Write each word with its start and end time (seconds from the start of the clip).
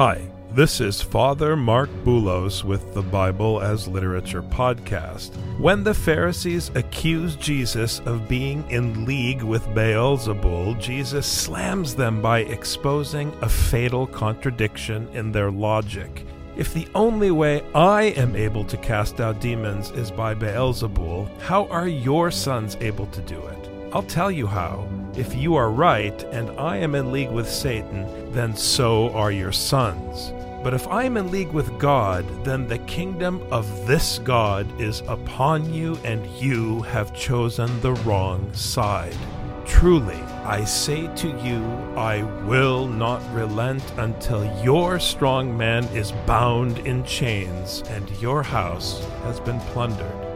Hi, 0.00 0.22
this 0.52 0.80
is 0.80 1.02
Father 1.02 1.56
Marc 1.56 1.90
Boulos 2.06 2.64
with 2.64 2.94
the 2.94 3.02
Bible 3.02 3.60
as 3.60 3.86
Literature 3.86 4.40
podcast. 4.42 5.36
When 5.60 5.84
the 5.84 5.92
Pharisees 5.92 6.70
accuse 6.74 7.36
Jesus 7.36 8.00
of 8.06 8.26
being 8.26 8.64
in 8.70 9.04
league 9.04 9.42
with 9.42 9.62
Beelzebul, 9.74 10.80
Jesus 10.80 11.26
slams 11.26 11.94
them 11.94 12.22
by 12.22 12.38
exposing 12.38 13.30
a 13.42 13.48
fatal 13.50 14.06
contradiction 14.06 15.06
in 15.12 15.32
their 15.32 15.50
logic. 15.50 16.24
If 16.56 16.72
the 16.72 16.88
only 16.94 17.30
way 17.30 17.62
I 17.74 18.04
am 18.04 18.34
able 18.34 18.64
to 18.64 18.78
cast 18.78 19.20
out 19.20 19.38
demons 19.38 19.90
is 19.90 20.10
by 20.10 20.34
Beelzebul, 20.34 21.28
how 21.40 21.66
are 21.66 21.88
your 21.88 22.30
sons 22.30 22.74
able 22.80 23.08
to 23.08 23.20
do 23.20 23.38
it? 23.38 23.68
I'll 23.92 24.02
tell 24.04 24.30
you 24.30 24.46
how. 24.46 24.88
If 25.16 25.34
you 25.34 25.56
are 25.56 25.70
right 25.70 26.22
and 26.32 26.50
I 26.58 26.76
am 26.76 26.94
in 26.94 27.10
league 27.10 27.30
with 27.30 27.50
Satan, 27.50 28.32
then 28.32 28.54
so 28.54 29.10
are 29.10 29.32
your 29.32 29.52
sons. 29.52 30.32
But 30.62 30.74
if 30.74 30.86
I 30.88 31.04
am 31.04 31.16
in 31.16 31.30
league 31.30 31.52
with 31.52 31.78
God, 31.78 32.24
then 32.44 32.66
the 32.66 32.78
kingdom 32.80 33.42
of 33.50 33.86
this 33.86 34.18
God 34.18 34.80
is 34.80 35.02
upon 35.08 35.72
you, 35.72 35.98
and 36.04 36.24
you 36.38 36.82
have 36.82 37.14
chosen 37.14 37.80
the 37.80 37.94
wrong 37.94 38.52
side. 38.52 39.16
Truly, 39.64 40.20
I 40.44 40.64
say 40.64 41.06
to 41.16 41.28
you, 41.42 41.64
I 41.96 42.22
will 42.44 42.86
not 42.86 43.22
relent 43.34 43.82
until 43.96 44.44
your 44.62 44.98
strong 44.98 45.56
man 45.56 45.84
is 45.86 46.12
bound 46.26 46.78
in 46.80 47.04
chains 47.04 47.82
and 47.88 48.10
your 48.20 48.42
house 48.42 49.04
has 49.22 49.40
been 49.40 49.60
plundered. 49.60 50.29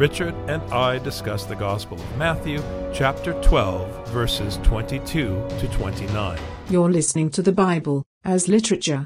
Richard 0.00 0.34
and 0.48 0.62
I 0.72 0.96
discuss 0.96 1.44
the 1.44 1.54
Gospel 1.54 1.98
of 2.00 2.16
Matthew, 2.16 2.62
chapter 2.90 3.34
12, 3.42 4.08
verses 4.08 4.58
22 4.62 5.46
to 5.58 5.68
29. 5.72 6.38
You're 6.70 6.90
listening 6.90 7.28
to 7.32 7.42
the 7.42 7.52
Bible 7.52 8.04
as 8.24 8.48
literature. 8.48 9.04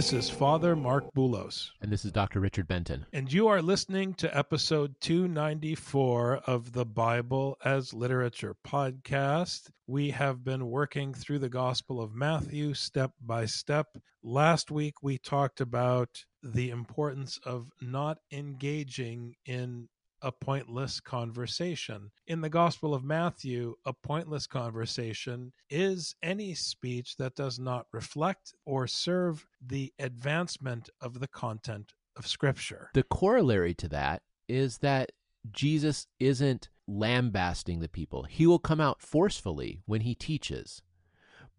This 0.00 0.14
is 0.14 0.30
Father 0.30 0.74
Marc 0.74 1.12
Boulos. 1.12 1.72
And 1.82 1.92
this 1.92 2.06
is 2.06 2.10
Dr. 2.10 2.40
Richard 2.40 2.66
Benton. 2.66 3.04
And 3.12 3.30
you 3.30 3.48
are 3.48 3.60
listening 3.60 4.14
to 4.14 4.34
episode 4.34 4.94
294 5.02 6.36
of 6.46 6.72
the 6.72 6.86
Bible 6.86 7.58
as 7.62 7.92
Literature 7.92 8.56
podcast. 8.66 9.68
We 9.86 10.08
have 10.08 10.42
been 10.42 10.70
working 10.70 11.12
through 11.12 11.40
the 11.40 11.50
Gospel 11.50 12.00
of 12.00 12.14
Matthew 12.14 12.72
step 12.72 13.12
by 13.20 13.44
step. 13.44 13.88
Last 14.22 14.70
week, 14.70 15.02
we 15.02 15.18
talked 15.18 15.60
about 15.60 16.24
the 16.42 16.70
importance 16.70 17.38
of 17.44 17.68
not 17.82 18.16
engaging 18.32 19.34
in 19.44 19.90
a 20.22 20.32
pointless 20.32 21.00
conversation. 21.00 22.10
In 22.26 22.40
the 22.40 22.48
Gospel 22.48 22.94
of 22.94 23.04
Matthew, 23.04 23.74
a 23.84 23.92
pointless 23.92 24.46
conversation 24.46 25.52
is 25.68 26.14
any 26.22 26.54
speech 26.54 27.16
that 27.16 27.34
does 27.34 27.58
not 27.58 27.86
reflect 27.92 28.54
or 28.64 28.86
serve 28.86 29.46
the 29.64 29.92
advancement 29.98 30.90
of 31.00 31.20
the 31.20 31.28
content 31.28 31.92
of 32.16 32.26
Scripture. 32.26 32.90
The 32.94 33.02
corollary 33.02 33.74
to 33.74 33.88
that 33.88 34.22
is 34.48 34.78
that 34.78 35.12
Jesus 35.50 36.06
isn't 36.18 36.68
lambasting 36.86 37.80
the 37.80 37.88
people. 37.88 38.24
He 38.24 38.46
will 38.46 38.58
come 38.58 38.80
out 38.80 39.00
forcefully 39.00 39.82
when 39.86 40.02
he 40.02 40.14
teaches, 40.14 40.82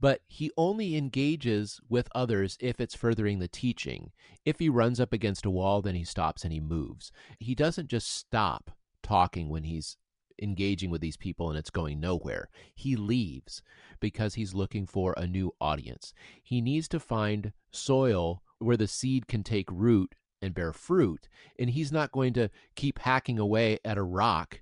but 0.02 0.22
he 0.28 0.52
only 0.58 0.98
engages 0.98 1.80
with 1.88 2.10
others 2.14 2.58
if 2.60 2.82
it's 2.82 2.96
furthering 2.96 3.38
the 3.38 3.48
teaching. 3.48 4.12
If 4.44 4.58
he 4.58 4.68
runs 4.68 5.00
up 5.00 5.14
against 5.14 5.46
a 5.46 5.52
wall, 5.52 5.82
then 5.84 5.96
he 5.96 6.04
stops 6.04 6.44
and 6.44 6.52
he 6.52 6.60
moves. 6.60 7.12
He 7.40 7.54
doesn't 7.54 7.88
just 7.88 8.12
stop 8.14 8.72
talking 9.04 9.48
when 9.48 9.64
he's 9.64 9.98
engaging 10.42 10.90
with 10.90 11.02
these 11.02 11.18
people 11.18 11.50
and 11.50 11.58
it's 11.58 11.70
going 11.70 12.00
nowhere. 12.00 12.50
He 12.74 12.96
leaves 12.96 13.62
because 14.00 14.34
he's 14.34 14.56
looking 14.56 14.88
for 14.88 15.14
a 15.16 15.28
new 15.28 15.54
audience. 15.62 16.16
He 16.42 16.62
needs 16.62 16.88
to 16.90 17.00
find 17.00 17.54
soil 17.70 18.42
where 18.58 18.78
the 18.78 18.88
seed 18.88 19.28
can 19.28 19.44
take 19.44 19.70
root 19.72 20.16
and 20.42 20.56
bear 20.56 20.74
fruit, 20.74 21.30
and 21.60 21.70
he's 21.70 21.92
not 21.92 22.12
going 22.12 22.34
to 22.34 22.50
keep 22.76 22.98
hacking 22.98 23.38
away 23.38 23.78
at 23.86 24.00
a 24.00 24.04
rock 24.04 24.61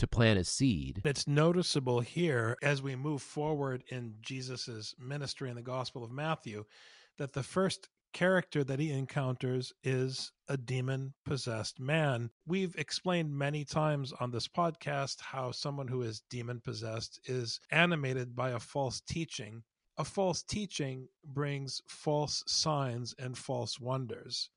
to 0.00 0.06
plant 0.06 0.38
a 0.38 0.44
seed. 0.44 1.02
It's 1.04 1.28
noticeable 1.28 2.00
here 2.00 2.56
as 2.62 2.80
we 2.80 2.96
move 2.96 3.20
forward 3.20 3.84
in 3.90 4.14
Jesus' 4.22 4.94
ministry 4.98 5.50
in 5.50 5.56
the 5.56 5.62
Gospel 5.62 6.02
of 6.02 6.10
Matthew 6.10 6.64
that 7.18 7.34
the 7.34 7.42
first 7.42 7.90
character 8.14 8.64
that 8.64 8.80
he 8.80 8.90
encounters 8.90 9.74
is 9.84 10.32
a 10.48 10.56
demon 10.56 11.12
possessed 11.26 11.78
man. 11.78 12.30
We've 12.46 12.74
explained 12.76 13.36
many 13.36 13.62
times 13.66 14.14
on 14.18 14.30
this 14.30 14.48
podcast 14.48 15.20
how 15.20 15.50
someone 15.50 15.88
who 15.88 16.00
is 16.00 16.22
demon 16.30 16.60
possessed 16.60 17.20
is 17.26 17.60
animated 17.70 18.34
by 18.34 18.50
a 18.52 18.58
false 18.58 19.02
teaching. 19.02 19.62
A 19.98 20.04
false 20.04 20.42
teaching 20.42 21.08
brings 21.26 21.82
false 21.86 22.42
signs 22.46 23.14
and 23.18 23.36
false 23.36 23.78
wonders. 23.78 24.48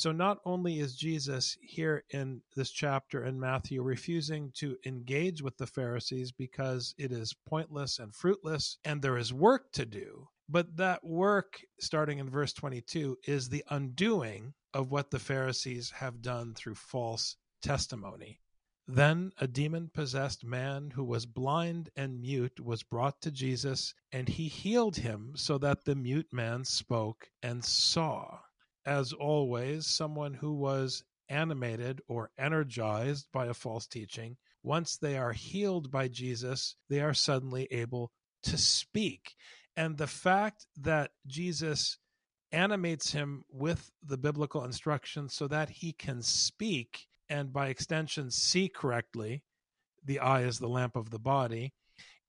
So, 0.00 0.12
not 0.12 0.40
only 0.46 0.80
is 0.80 0.96
Jesus 0.96 1.58
here 1.60 2.04
in 2.08 2.40
this 2.56 2.70
chapter 2.70 3.22
in 3.22 3.38
Matthew 3.38 3.82
refusing 3.82 4.50
to 4.52 4.78
engage 4.86 5.42
with 5.42 5.58
the 5.58 5.66
Pharisees 5.66 6.32
because 6.32 6.94
it 6.96 7.12
is 7.12 7.34
pointless 7.34 7.98
and 7.98 8.14
fruitless 8.14 8.78
and 8.82 9.02
there 9.02 9.18
is 9.18 9.30
work 9.30 9.72
to 9.72 9.84
do, 9.84 10.30
but 10.48 10.78
that 10.78 11.04
work, 11.04 11.60
starting 11.80 12.18
in 12.18 12.30
verse 12.30 12.54
22, 12.54 13.18
is 13.24 13.50
the 13.50 13.62
undoing 13.68 14.54
of 14.72 14.90
what 14.90 15.10
the 15.10 15.18
Pharisees 15.18 15.90
have 15.90 16.22
done 16.22 16.54
through 16.54 16.76
false 16.76 17.36
testimony. 17.60 18.40
Then 18.88 19.32
a 19.36 19.46
demon 19.46 19.90
possessed 19.92 20.46
man 20.46 20.92
who 20.92 21.04
was 21.04 21.26
blind 21.26 21.90
and 21.94 22.22
mute 22.22 22.58
was 22.58 22.82
brought 22.82 23.20
to 23.20 23.30
Jesus, 23.30 23.92
and 24.10 24.30
he 24.30 24.48
healed 24.48 24.96
him 24.96 25.34
so 25.36 25.58
that 25.58 25.84
the 25.84 25.94
mute 25.94 26.32
man 26.32 26.64
spoke 26.64 27.28
and 27.42 27.62
saw 27.62 28.38
as 28.84 29.12
always, 29.12 29.86
someone 29.86 30.34
who 30.34 30.52
was 30.54 31.04
animated 31.28 32.00
or 32.08 32.30
energized 32.38 33.28
by 33.32 33.46
a 33.46 33.54
false 33.54 33.86
teaching, 33.86 34.36
once 34.62 34.96
they 34.96 35.16
are 35.16 35.32
healed 35.32 35.90
by 35.90 36.08
Jesus, 36.08 36.76
they 36.88 37.00
are 37.00 37.14
suddenly 37.14 37.68
able 37.70 38.10
to 38.42 38.58
speak. 38.58 39.34
And 39.76 39.96
the 39.96 40.06
fact 40.06 40.66
that 40.76 41.12
Jesus 41.26 41.98
animates 42.52 43.12
him 43.12 43.44
with 43.50 43.90
the 44.02 44.18
biblical 44.18 44.64
instruction 44.64 45.28
so 45.28 45.46
that 45.48 45.70
he 45.70 45.92
can 45.92 46.22
speak 46.22 47.06
and 47.28 47.52
by 47.52 47.68
extension 47.68 48.30
see 48.30 48.68
correctly, 48.68 49.44
the 50.04 50.18
eye 50.18 50.42
is 50.42 50.58
the 50.58 50.68
lamp 50.68 50.96
of 50.96 51.10
the 51.10 51.18
body. 51.18 51.72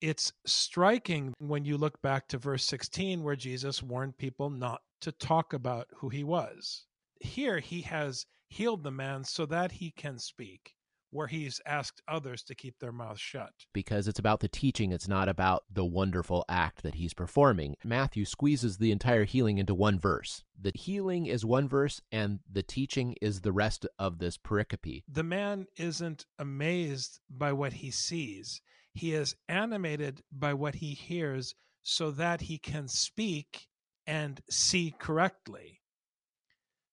It's 0.01 0.33
striking 0.47 1.35
when 1.37 1.63
you 1.63 1.77
look 1.77 2.01
back 2.01 2.27
to 2.29 2.39
verse 2.39 2.63
16 2.65 3.21
where 3.21 3.35
Jesus 3.35 3.83
warned 3.83 4.17
people 4.17 4.49
not 4.49 4.81
to 5.01 5.11
talk 5.11 5.53
about 5.53 5.87
who 5.97 6.09
he 6.09 6.23
was. 6.23 6.85
Here 7.19 7.59
he 7.59 7.81
has 7.81 8.25
healed 8.47 8.83
the 8.83 8.89
man 8.89 9.23
so 9.23 9.45
that 9.45 9.73
he 9.73 9.91
can 9.91 10.17
speak, 10.17 10.73
where 11.11 11.27
he's 11.27 11.61
asked 11.67 12.01
others 12.07 12.41
to 12.43 12.55
keep 12.55 12.79
their 12.79 12.91
mouths 12.91 13.21
shut. 13.21 13.51
Because 13.73 14.07
it's 14.07 14.17
about 14.17 14.39
the 14.39 14.47
teaching, 14.47 14.91
it's 14.91 15.07
not 15.07 15.29
about 15.29 15.65
the 15.71 15.85
wonderful 15.85 16.45
act 16.49 16.81
that 16.81 16.95
he's 16.95 17.13
performing. 17.13 17.75
Matthew 17.83 18.25
squeezes 18.25 18.77
the 18.77 18.91
entire 18.91 19.25
healing 19.25 19.59
into 19.59 19.75
one 19.75 19.99
verse. 19.99 20.43
The 20.59 20.71
healing 20.73 21.27
is 21.27 21.45
one 21.45 21.67
verse, 21.69 22.01
and 22.11 22.39
the 22.51 22.63
teaching 22.63 23.15
is 23.21 23.41
the 23.41 23.51
rest 23.51 23.85
of 23.99 24.17
this 24.17 24.37
pericope. 24.37 25.03
The 25.07 25.23
man 25.23 25.67
isn't 25.77 26.25
amazed 26.39 27.19
by 27.29 27.53
what 27.53 27.73
he 27.73 27.91
sees, 27.91 28.61
he 28.93 29.13
is 29.13 29.35
animated 29.47 30.21
by 30.31 30.53
what 30.53 30.75
he 30.75 30.93
hears 30.93 31.55
so 31.83 32.11
that 32.11 32.41
he 32.41 32.57
can 32.57 32.87
speak 32.87 33.67
and 34.05 34.41
see 34.49 34.93
correctly. 34.99 35.81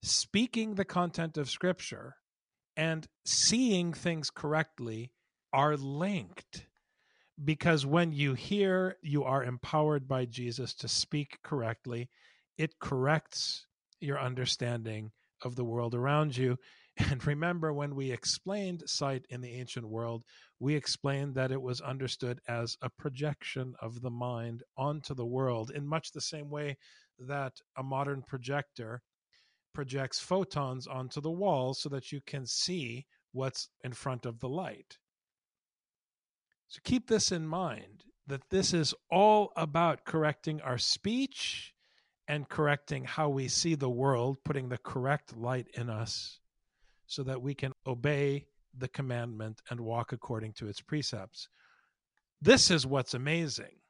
Speaking 0.02 0.74
the 0.74 0.84
content 0.84 1.36
of 1.36 1.50
Scripture 1.50 2.16
and 2.76 3.06
seeing 3.26 3.92
things 3.92 4.30
correctly 4.30 5.10
are 5.52 5.76
linked 5.76 6.66
because 7.44 7.86
when 7.86 8.12
you 8.12 8.34
hear, 8.34 8.96
you 9.02 9.24
are 9.24 9.44
empowered 9.44 10.08
by 10.08 10.24
Jesus 10.24 10.74
to 10.74 10.88
speak 10.88 11.38
correctly. 11.42 12.08
It 12.56 12.78
corrects 12.80 13.66
your 14.00 14.20
understanding 14.20 15.12
of 15.42 15.54
the 15.56 15.64
world 15.64 15.94
around 15.94 16.36
you. 16.36 16.58
And 16.98 17.24
remember, 17.26 17.72
when 17.72 17.94
we 17.94 18.10
explained 18.10 18.82
sight 18.86 19.24
in 19.30 19.40
the 19.40 19.52
ancient 19.52 19.88
world, 19.88 20.24
we 20.58 20.74
explained 20.74 21.34
that 21.36 21.52
it 21.52 21.62
was 21.62 21.80
understood 21.80 22.40
as 22.48 22.76
a 22.82 22.90
projection 22.90 23.74
of 23.80 24.00
the 24.00 24.10
mind 24.10 24.64
onto 24.76 25.14
the 25.14 25.26
world 25.26 25.70
in 25.70 25.86
much 25.86 26.10
the 26.10 26.20
same 26.20 26.50
way 26.50 26.76
that 27.20 27.52
a 27.76 27.82
modern 27.82 28.22
projector 28.22 29.00
projects 29.74 30.18
photons 30.18 30.88
onto 30.88 31.20
the 31.20 31.30
wall 31.30 31.72
so 31.72 31.88
that 31.88 32.10
you 32.10 32.20
can 32.26 32.44
see 32.44 33.06
what's 33.32 33.68
in 33.84 33.92
front 33.92 34.26
of 34.26 34.40
the 34.40 34.48
light. 34.48 34.98
So 36.66 36.80
keep 36.82 37.06
this 37.06 37.30
in 37.30 37.46
mind 37.46 38.02
that 38.26 38.50
this 38.50 38.74
is 38.74 38.92
all 39.10 39.52
about 39.56 40.04
correcting 40.04 40.60
our 40.62 40.78
speech 40.78 41.72
and 42.26 42.48
correcting 42.48 43.04
how 43.04 43.28
we 43.28 43.46
see 43.46 43.76
the 43.76 43.88
world, 43.88 44.38
putting 44.44 44.68
the 44.68 44.78
correct 44.78 45.36
light 45.36 45.68
in 45.74 45.88
us 45.88 46.40
so 47.08 47.24
that 47.24 47.42
we 47.42 47.54
can 47.54 47.72
obey 47.86 48.46
the 48.76 48.88
commandment 48.88 49.60
and 49.70 49.80
walk 49.80 50.12
according 50.12 50.52
to 50.52 50.68
its 50.68 50.80
precepts. 50.80 51.48
This 52.40 52.70
is 52.70 52.86
what's 52.86 53.14
amazing. 53.14 53.80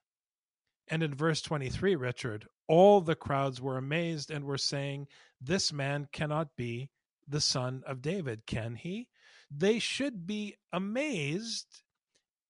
And 0.88 1.02
in 1.02 1.14
verse 1.14 1.42
23, 1.42 1.96
Richard, 1.96 2.46
all 2.66 3.02
the 3.02 3.14
crowds 3.14 3.60
were 3.60 3.76
amazed 3.76 4.30
and 4.30 4.44
were 4.44 4.56
saying, 4.56 5.08
This 5.40 5.72
man 5.72 6.08
cannot 6.12 6.56
be 6.56 6.88
the 7.26 7.40
son 7.40 7.82
of 7.86 8.00
David, 8.00 8.46
can 8.46 8.74
he? 8.76 9.08
They 9.50 9.78
should 9.78 10.26
be 10.26 10.56
amazed 10.72 11.82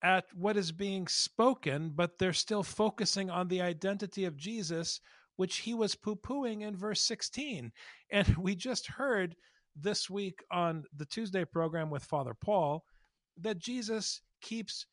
at 0.03 0.27
what 0.35 0.57
is 0.57 0.71
being 0.71 1.09
spoken, 1.09 1.91
but 1.95 2.19
they're 2.19 2.33
still 2.33 2.63
focusing 2.63 3.31
on 3.31 3.49
the 3.49 3.63
identity 3.63 4.25
of 4.25 4.37
Jesus, 4.37 5.01
which 5.37 5.59
he 5.59 5.75
was 5.75 5.97
poo 5.97 6.15
pooing 6.15 6.63
in 6.63 6.77
verse 6.77 7.01
16. 7.01 7.73
And 8.11 8.37
we 8.39 8.55
just 8.55 8.87
heard 8.87 9.35
this 9.81 10.11
week 10.11 10.43
on 10.51 10.85
the 10.97 11.07
Tuesday 11.07 11.45
program 11.45 11.91
with 11.91 12.05
Father 12.05 12.35
Paul 12.35 12.85
that 13.41 13.59
Jesus 13.59 14.23
keeps 14.41 14.87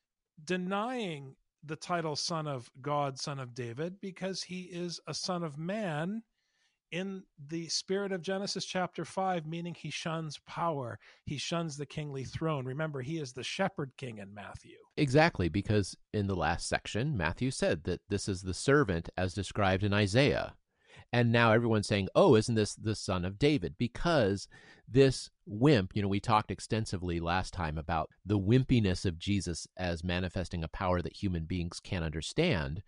denying 0.45 1.35
the 1.63 1.75
title 1.75 2.15
Son 2.15 2.47
of 2.47 2.69
God, 2.81 3.17
Son 3.19 3.39
of 3.39 3.55
David, 3.55 3.99
because 4.01 4.43
he 4.43 4.63
is 4.63 4.99
a 5.07 5.13
Son 5.13 5.43
of 5.43 5.57
Man 5.57 6.21
in 6.91 7.23
the 7.49 7.67
spirit 7.67 8.11
of 8.11 8.21
Genesis 8.21 8.63
chapter 8.65 9.03
5, 9.03 9.47
meaning 9.47 9.73
he 9.73 9.89
shuns 9.89 10.39
power, 10.47 10.99
he 11.25 11.37
shuns 11.37 11.75
the 11.75 11.85
kingly 11.85 12.23
throne. 12.23 12.65
Remember, 12.65 13.01
he 13.01 13.17
is 13.17 13.33
the 13.33 13.43
shepherd 13.43 13.91
king 13.97 14.19
in 14.19 14.33
Matthew. 14.33 14.77
Exactly, 14.95 15.49
because 15.49 15.97
in 16.13 16.27
the 16.27 16.35
last 16.35 16.69
section, 16.69 17.17
Matthew 17.17 17.51
said 17.51 17.83
that 17.85 18.01
this 18.09 18.29
is 18.29 18.43
the 18.43 18.53
servant 18.53 19.09
as 19.17 19.33
described 19.33 19.83
in 19.83 19.93
Isaiah. 19.93 20.53
And 21.15 21.31
now 21.31 21.53
everyone's 21.53 21.87
saying, 21.87 22.09
oh, 22.13 22.35
isn't 22.35 22.55
this 22.55 22.75
the 22.75 22.93
son 22.93 23.23
of 23.23 23.39
David? 23.39 23.75
Because 23.77 24.49
this 24.85 25.29
wimp, 25.45 25.95
you 25.95 26.01
know, 26.01 26.09
we 26.09 26.19
talked 26.19 26.51
extensively 26.51 27.21
last 27.21 27.53
time 27.53 27.77
about 27.77 28.09
the 28.25 28.37
wimpiness 28.37 29.05
of 29.05 29.17
Jesus 29.17 29.65
as 29.77 30.03
manifesting 30.03 30.61
a 30.61 30.67
power 30.67 31.01
that 31.01 31.15
human 31.15 31.45
beings 31.45 31.79
can't 31.79 32.03
understand. 32.03 32.83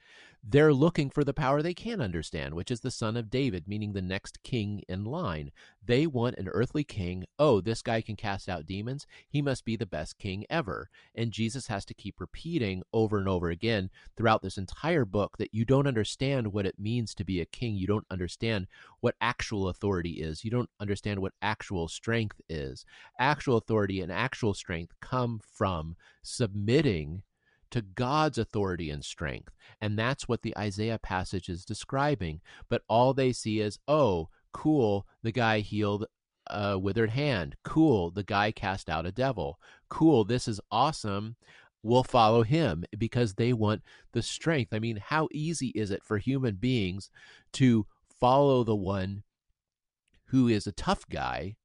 They're 0.50 0.74
looking 0.74 1.10
for 1.10 1.26
the 1.26 1.34
power 1.34 1.62
they 1.62 1.74
can 1.74 2.00
understand, 2.00 2.54
which 2.54 2.72
is 2.72 2.80
the 2.80 2.90
son 2.90 3.18
of 3.18 3.30
David, 3.30 3.68
meaning 3.68 3.92
the 3.92 4.02
next 4.02 4.42
king 4.44 4.82
in 4.88 5.04
line. 5.04 5.52
They 5.86 6.08
want 6.08 6.38
an 6.38 6.48
earthly 6.48 6.86
king. 6.86 7.26
Oh, 7.38 7.60
this 7.60 7.82
guy 7.82 8.00
can 8.00 8.16
cast 8.16 8.48
out 8.48 8.66
demons. 8.66 9.06
He 9.28 9.42
must 9.42 9.66
be 9.66 9.76
the 9.76 9.86
best 9.86 10.18
king 10.18 10.46
ever. 10.50 10.90
And 11.14 11.34
Jesus 11.34 11.68
has 11.68 11.84
to 11.86 11.94
keep 11.94 12.22
repeating 12.22 12.84
over 12.94 13.18
and 13.18 13.28
over 13.28 13.50
again 13.50 13.90
throughout 14.16 14.42
this 14.42 14.58
entire 14.58 15.04
book 15.04 15.38
that 15.38 15.54
you 15.54 15.66
don't 15.66 15.86
understand 15.86 16.54
what 16.54 16.66
it 16.66 16.80
means 16.80 17.14
to 17.16 17.26
be 17.26 17.42
a 17.42 17.46
king. 17.46 17.76
You 17.76 17.88
don't 17.88 18.08
understand 18.10 18.68
what 19.02 19.16
actual 19.20 19.68
authority 19.68 20.22
is. 20.22 20.46
You 20.46 20.52
don't 20.52 20.70
understand 20.80 21.20
what 21.20 21.34
actual 21.42 21.90
strength 21.90 22.40
is. 22.48 22.86
Actual 23.20 23.58
authority 23.58 24.00
and 24.00 24.14
actual 24.14 24.54
strength 24.54 24.94
come 25.02 25.42
from 25.44 25.98
submitting 26.22 27.24
to 27.72 27.82
God's 27.82 28.38
authority 28.38 28.90
and 28.90 29.04
strength. 29.04 29.54
And 29.82 29.98
that's 29.98 30.28
what 30.28 30.42
the 30.42 30.58
Isaiah 30.58 31.00
passage 31.00 31.50
is 31.50 31.66
describing. 31.66 32.42
But 32.70 32.84
all 32.88 33.14
they 33.14 33.34
see 33.34 33.60
is, 33.60 33.80
oh, 33.88 34.30
cool, 34.52 35.06
the 35.24 35.32
guy 35.32 35.60
healed 35.60 36.06
a 36.50 36.80
withered 36.80 37.10
hand. 37.10 37.56
Cool, 37.64 38.12
the 38.12 38.24
guy 38.24 38.52
cast 38.52 38.90
out 38.90 39.06
a 39.06 39.12
devil. 39.12 39.60
Cool, 39.90 40.24
this 40.24 40.48
is 40.48 40.62
awesome. 40.72 41.36
We'll 41.84 42.04
follow 42.04 42.44
him 42.44 42.86
because 42.98 43.36
they 43.36 43.54
want 43.54 43.84
the 44.14 44.22
strength. 44.22 44.74
I 44.74 44.80
mean, 44.80 44.98
how 44.98 45.28
easy 45.32 45.68
is 45.70 45.92
it 45.92 46.04
for 46.04 46.18
human 46.18 46.56
beings 46.56 47.10
to 47.54 47.86
follow 48.20 48.64
the 48.64 48.76
one 48.76 49.24
who 50.26 50.48
is 50.48 50.68
a 50.68 50.72
tough 50.72 51.08
guy 51.10 51.56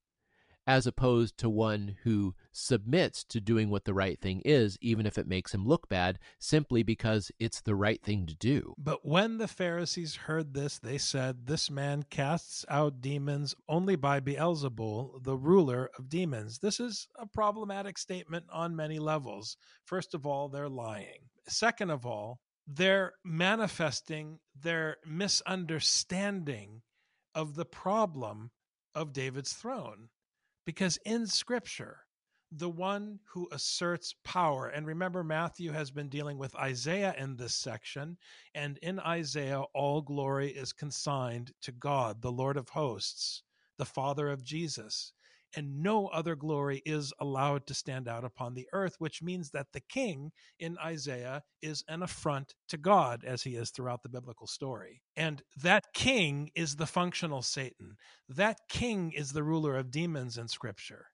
as 0.67 0.87
opposed 0.87 1.37
to 1.39 1.51
one 1.51 1.97
who 2.05 2.35
submits 2.53 3.25
to 3.25 3.41
doing 3.41 3.69
what 3.69 3.85
the 3.85 3.95
right 3.95 4.21
thing 4.21 4.41
is, 4.45 4.79
even 4.81 5.07
if 5.07 5.19
it 5.19 5.27
makes 5.27 5.53
him 5.53 5.67
look 5.67 5.89
bad, 5.89 6.19
simply 6.39 6.83
because 6.83 7.33
it's 7.39 7.61
the 7.61 7.75
right 7.75 8.03
thing 8.03 8.27
to 8.27 8.37
do. 8.37 8.75
But 8.79 9.05
when 9.05 9.39
the 9.39 9.49
Pharisees 9.49 10.15
heard 10.15 10.55
this, 10.55 10.79
they 10.79 10.99
said, 10.99 11.47
This 11.47 11.71
man 11.71 12.05
casts 12.05 12.65
out 12.69 13.01
demons 13.01 13.55
only 13.69 13.97
by 13.97 14.21
Beelzebul, 14.21 15.25
the 15.25 15.37
ruler 15.37 15.91
of 15.99 16.09
demons. 16.09 16.59
This 16.59 16.79
is 16.79 17.09
a 17.19 17.27
problematic 17.27 17.99
statement 17.99 18.47
on 18.53 18.77
many 18.77 18.99
levels. 18.99 19.57
First 19.85 20.15
of 20.15 20.27
all, 20.27 20.49
they're 20.49 20.69
lying. 20.69 21.29
Second 21.49 21.91
of 21.91 22.07
all, 22.07 22.39
they're 22.67 23.15
manifesting 23.25 24.39
their 24.55 24.99
misunderstanding 25.05 26.83
of 27.35 27.55
the 27.55 27.65
problem 27.65 28.51
of 28.95 29.13
David's 29.13 29.53
throne. 29.55 30.09
Because 30.65 30.99
in 31.05 31.27
Scripture, 31.27 32.01
the 32.51 32.69
one 32.69 33.19
who 33.33 33.49
asserts 33.51 34.15
power, 34.25 34.69
and 34.69 34.87
remember, 34.87 35.25
Matthew 35.25 35.73
has 35.73 35.91
been 35.91 36.09
dealing 36.09 36.39
with 36.39 36.55
Isaiah 36.55 37.15
in 37.17 37.37
this 37.37 37.55
section, 37.55 38.19
and 38.55 38.79
in 38.79 39.01
Isaiah, 39.01 39.63
all 39.75 40.03
glory 40.03 40.51
is 40.51 40.73
consigned 40.73 41.53
to 41.63 41.73
God, 41.73 42.21
the 42.21 42.33
Lord 42.33 42.57
of 42.57 42.69
hosts, 42.69 43.43
the 43.79 43.87
Father 43.87 44.29
of 44.29 44.45
Jesus 44.45 45.13
and 45.55 45.83
no 45.83 46.07
other 46.09 46.35
glory 46.35 46.83
is 46.85 47.13
allowed 47.21 47.67
to 47.67 47.75
stand 47.75 48.09
out 48.09 48.25
upon 48.25 48.55
the 48.55 48.69
earth, 48.73 48.97
which 48.99 49.23
means 49.23 49.51
that 49.51 49.73
the 49.73 49.81
king 49.81 50.33
in 50.59 50.79
Isaiah 50.79 51.43
is 51.61 51.85
an 51.89 52.03
affront 52.03 52.55
to 52.69 52.77
God, 52.77 53.25
as 53.25 53.43
he 53.43 53.57
is 53.57 53.71
throughout 53.71 54.03
the 54.03 54.09
biblical 54.09 54.47
story. 54.47 55.03
And 55.17 55.43
that 55.63 55.85
king 55.95 56.51
is 56.55 56.77
the 56.77 56.87
functional 56.87 57.43
Satan. 57.43 57.97
That 58.29 58.59
king 58.69 59.13
is 59.13 59.33
the 59.33 59.43
ruler 59.43 59.77
of 59.77 59.91
demons 59.91 60.39
in 60.39 60.49
Scripture. 60.49 61.07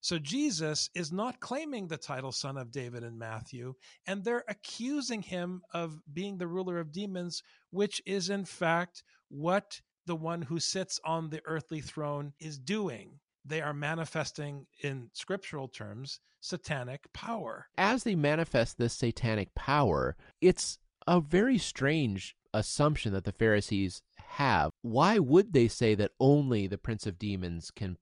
So 0.00 0.18
Jesus 0.18 0.90
is 0.94 1.10
not 1.10 1.40
claiming 1.40 1.88
the 1.88 1.96
title 1.96 2.30
Son 2.30 2.58
of 2.58 2.70
David 2.70 3.04
in 3.04 3.16
Matthew, 3.16 3.72
and 4.06 4.22
they're 4.22 4.44
accusing 4.46 5.22
him 5.22 5.62
of 5.72 5.98
being 6.12 6.36
the 6.36 6.46
ruler 6.46 6.78
of 6.78 6.92
demons, 6.92 7.42
which 7.70 8.02
is 8.04 8.28
in 8.28 8.44
fact 8.44 9.02
what 9.28 9.80
the 10.06 10.14
one 10.14 10.42
who 10.42 10.60
sits 10.60 11.00
on 11.04 11.30
the 11.30 11.40
earthly 11.46 11.80
throne 11.80 12.34
is 12.38 12.58
doing 12.58 13.20
they 13.44 13.60
are 13.60 13.74
manifesting 13.74 14.66
in 14.82 15.10
scriptural 15.12 15.68
terms 15.68 16.20
satanic 16.40 17.12
power. 17.12 17.66
As 17.76 18.04
they 18.04 18.14
manifest 18.14 18.78
this 18.78 18.94
satanic 18.94 19.54
power, 19.54 20.16
it's 20.40 20.78
a 21.06 21.20
very 21.20 21.58
strange 21.58 22.36
assumption 22.52 23.12
that 23.12 23.24
the 23.24 23.32
Pharisees 23.32 24.02
have. 24.16 24.70
Why 24.82 25.18
would 25.18 25.52
they 25.52 25.68
say 25.68 25.94
that 25.94 26.12
only 26.20 26.66
the 26.66 26.78
prince 26.78 27.06
of 27.06 27.18
demons 27.18 27.70
can 27.70 27.96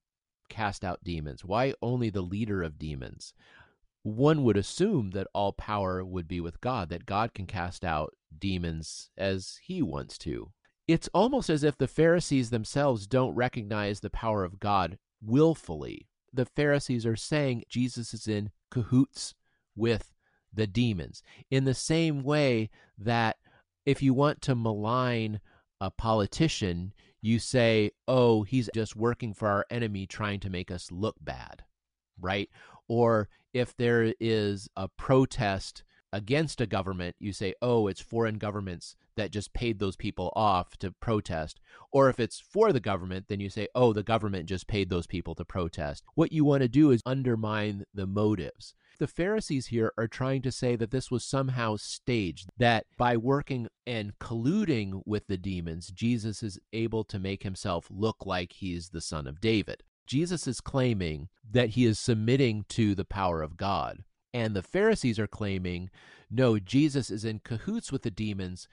cast 0.49 0.84
out 0.84 1.04
demons? 1.04 1.44
Why 1.44 1.75
only 1.82 2.11
the 2.11 2.22
leader 2.22 2.62
of 2.62 2.78
demons? 2.78 3.32
One 4.02 4.42
would 4.42 4.56
assume 4.56 5.11
that 5.11 5.28
all 5.32 5.52
power 5.52 6.04
would 6.04 6.26
be 6.26 6.40
with 6.40 6.61
God, 6.61 6.88
that 6.88 7.06
God 7.06 7.34
can 7.34 7.46
cast 7.46 7.84
out 7.84 8.14
demons 8.37 9.11
as 9.16 9.58
he 9.62 9.82
wants 9.82 10.18
to. 10.18 10.50
It's 10.88 11.08
almost 11.14 11.49
as 11.49 11.62
if 11.62 11.78
the 11.78 11.87
Pharisees 11.87 12.50
themselves 12.50 13.06
don't 13.06 13.34
recognize 13.34 14.00
the 14.00 14.11
power 14.11 14.42
of 14.42 14.58
God 14.58 14.99
willfully. 15.25 16.09
The 16.33 16.47
Pharisees 16.47 17.07
are 17.07 17.17
saying 17.17 17.64
Jesus 17.69 18.14
is 18.14 18.26
in 18.26 18.50
cahoots 18.71 19.35
with 19.76 20.14
the 20.52 20.67
demons. 20.67 21.23
In 21.50 21.64
the 21.64 21.75
same 21.75 22.23
way 22.23 22.71
that 22.99 23.37
if 23.85 24.02
you 24.02 24.14
want 24.14 24.41
to 24.43 24.55
malign 24.55 25.41
a 25.81 25.91
politician, 25.91 26.93
you 27.21 27.38
say, 27.38 27.91
oh, 28.09 28.43
he's 28.43 28.69
just 28.75 28.97
working 28.97 29.35
for 29.35 29.49
our 29.49 29.67
enemy 29.71 30.07
trying 30.07 30.41
to 30.41 30.50
make 30.50 30.71
us 30.71 30.91
look 30.91 31.17
bad, 31.21 31.64
right? 32.21 32.49
Or 32.88 33.29
if 33.52 33.76
there 33.76 34.14
is 34.21 34.69
a 34.76 34.88
protest 34.88 35.85
against 36.12 36.61
a 36.61 36.66
government, 36.66 37.16
you 37.19 37.33
say, 37.33 37.54
oh, 37.62 37.87
it's 37.87 38.00
foreign 38.00 38.38
governments 38.38 38.97
that 39.16 39.31
just 39.31 39.52
paid 39.52 39.78
those 39.78 39.97
people 39.97 40.33
off 40.35 40.76
to 40.78 40.92
protest. 40.92 41.61
Or 41.90 42.09
if 42.09 42.19
it's 42.19 42.40
for 42.40 42.73
the 42.73 42.81
government, 42.81 43.26
then 43.28 43.40
you 43.40 43.50
say, 43.50 43.69
oh, 43.75 43.92
the 43.92 44.02
government 44.02 44.49
just 44.49 44.66
paid 44.66 44.88
those 44.90 45.07
people 45.07 45.35
to 45.35 45.45
protest. 45.45 46.04
What 46.14 46.33
you 46.33 46.45
want 46.45 46.62
to 46.62 46.69
do 46.69 46.90
is 46.90 47.02
undermine 47.04 47.85
the 47.95 48.07
motives. 48.07 48.75
The 48.99 49.07
Pharisees 49.07 49.66
here 49.66 49.92
are 49.99 50.07
trying 50.07 50.42
to 50.42 50.52
say 50.52 50.76
that 50.76 50.90
this 50.90 51.11
was 51.11 51.25
somehow 51.25 51.76
staged, 51.76 52.50
that 52.59 52.87
by 52.97 53.16
working 53.16 53.69
and 53.87 54.19
colluding 54.19 55.02
with 55.04 55.26
the 55.26 55.38
demons, 55.38 55.88
Jesus 55.88 56.42
is 56.42 56.59
able 56.73 57.02
to 57.04 57.19
make 57.19 57.42
himself 57.42 57.88
look 57.90 58.25
like 58.26 58.52
he's 58.52 58.90
the 58.90 59.00
son 59.00 59.26
of 59.26 59.40
David. 59.40 59.83
Jesus 60.07 60.47
is 60.47 60.61
claiming 60.61 61.28
that 61.50 61.71
he 61.71 61.85
is 61.85 61.99
submitting 61.99 62.64
to 62.69 62.95
the 62.95 63.04
power 63.04 63.42
of 63.42 63.57
God. 63.57 64.04
And 64.34 64.56
the 64.56 64.62
Pharisees 64.62 65.18
are 65.18 65.26
claiming, 65.26 65.90
no, 66.30 66.58
Jesus 66.58 67.10
is 67.10 67.24
in 67.24 67.40
cahoots 67.40 67.92
with 67.92 68.02
the 68.02 68.10
demons 68.10 68.66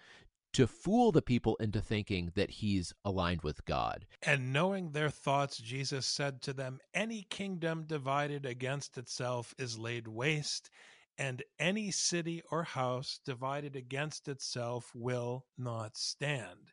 to 0.53 0.65
fool 0.65 1.11
the 1.11 1.21
people 1.21 1.55
into 1.57 1.81
thinking 1.81 2.31
that 2.35 2.49
he's 2.49 2.93
aligned 3.05 3.41
with 3.41 3.65
God. 3.65 4.07
And 4.23 4.51
knowing 4.51 4.91
their 4.91 5.09
thoughts, 5.09 5.57
Jesus 5.57 6.07
said 6.07 6.41
to 6.43 6.53
them, 6.53 6.79
Any 6.93 7.23
kingdom 7.29 7.83
divided 7.85 8.45
against 8.45 8.97
itself 8.97 9.53
is 9.57 9.77
laid 9.77 10.07
waste, 10.07 10.69
and 11.17 11.43
any 11.59 11.91
city 11.91 12.41
or 12.49 12.63
house 12.63 13.19
divided 13.25 13.75
against 13.75 14.27
itself 14.27 14.91
will 14.95 15.45
not 15.57 15.97
stand. 15.97 16.71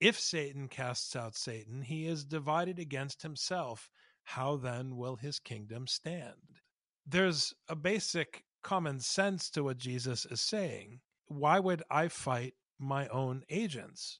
If 0.00 0.18
Satan 0.18 0.68
casts 0.68 1.14
out 1.14 1.36
Satan, 1.36 1.82
he 1.82 2.06
is 2.06 2.24
divided 2.24 2.78
against 2.78 3.22
himself. 3.22 3.90
How 4.24 4.56
then 4.56 4.96
will 4.96 5.16
his 5.16 5.38
kingdom 5.38 5.86
stand? 5.86 6.61
There's 7.06 7.52
a 7.68 7.76
basic 7.76 8.44
common 8.62 9.00
sense 9.00 9.50
to 9.50 9.64
what 9.64 9.78
Jesus 9.78 10.24
is 10.26 10.40
saying. 10.40 11.00
Why 11.26 11.58
would 11.58 11.82
I 11.90 12.08
fight 12.08 12.54
my 12.78 13.08
own 13.08 13.42
agents? 13.48 14.18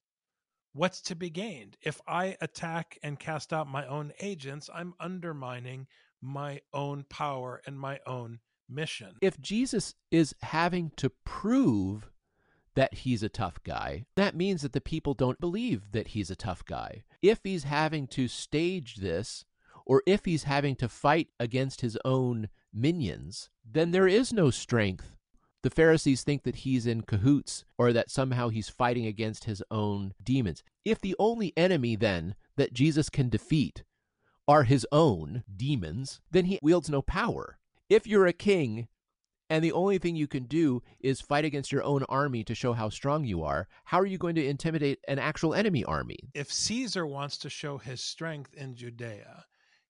What's 0.72 1.02
to 1.02 1.14
be 1.14 1.30
gained? 1.30 1.76
If 1.82 2.00
I 2.06 2.36
attack 2.40 2.98
and 3.02 3.18
cast 3.18 3.52
out 3.52 3.68
my 3.68 3.86
own 3.86 4.12
agents, 4.20 4.70
I'm 4.72 4.94
undermining 4.98 5.86
my 6.20 6.60
own 6.72 7.04
power 7.10 7.60
and 7.66 7.78
my 7.78 8.00
own 8.06 8.40
mission. 8.68 9.16
If 9.20 9.40
Jesus 9.40 9.94
is 10.10 10.34
having 10.42 10.92
to 10.96 11.10
prove 11.24 12.10
that 12.74 12.94
he's 12.94 13.22
a 13.22 13.28
tough 13.28 13.62
guy, 13.64 14.06
that 14.16 14.34
means 14.34 14.62
that 14.62 14.72
the 14.72 14.80
people 14.80 15.12
don't 15.12 15.40
believe 15.40 15.92
that 15.92 16.08
he's 16.08 16.30
a 16.30 16.36
tough 16.36 16.64
guy. 16.64 17.02
If 17.20 17.40
he's 17.44 17.64
having 17.64 18.06
to 18.08 18.28
stage 18.28 18.96
this, 18.96 19.44
or 19.84 20.02
if 20.06 20.24
he's 20.24 20.44
having 20.44 20.76
to 20.76 20.88
fight 20.88 21.28
against 21.38 21.82
his 21.82 21.98
own 22.04 22.48
minions, 22.72 23.50
then 23.64 23.90
there 23.90 24.08
is 24.08 24.32
no 24.32 24.50
strength. 24.50 25.16
The 25.62 25.70
Pharisees 25.70 26.24
think 26.24 26.42
that 26.42 26.56
he's 26.56 26.86
in 26.86 27.02
cahoots 27.02 27.64
or 27.78 27.92
that 27.92 28.10
somehow 28.10 28.48
he's 28.48 28.68
fighting 28.68 29.06
against 29.06 29.44
his 29.44 29.62
own 29.70 30.12
demons. 30.22 30.64
If 30.84 31.00
the 31.00 31.14
only 31.18 31.52
enemy 31.56 31.94
then 31.94 32.34
that 32.56 32.72
Jesus 32.72 33.08
can 33.08 33.28
defeat 33.28 33.84
are 34.48 34.64
his 34.64 34.86
own 34.90 35.44
demons, 35.56 36.20
then 36.32 36.46
he 36.46 36.58
wields 36.62 36.90
no 36.90 37.00
power. 37.00 37.58
If 37.88 38.06
you're 38.06 38.26
a 38.26 38.32
king 38.32 38.88
and 39.48 39.62
the 39.62 39.72
only 39.72 39.98
thing 39.98 40.16
you 40.16 40.26
can 40.26 40.44
do 40.44 40.82
is 40.98 41.20
fight 41.20 41.44
against 41.44 41.70
your 41.70 41.84
own 41.84 42.02
army 42.08 42.42
to 42.44 42.54
show 42.54 42.72
how 42.72 42.88
strong 42.88 43.24
you 43.24 43.44
are, 43.44 43.68
how 43.84 44.00
are 44.00 44.06
you 44.06 44.18
going 44.18 44.34
to 44.34 44.46
intimidate 44.46 44.98
an 45.06 45.18
actual 45.18 45.54
enemy 45.54 45.84
army? 45.84 46.18
If 46.34 46.50
Caesar 46.52 47.06
wants 47.06 47.36
to 47.38 47.50
show 47.50 47.78
his 47.78 48.00
strength 48.00 48.54
in 48.54 48.74
Judea, 48.74 49.44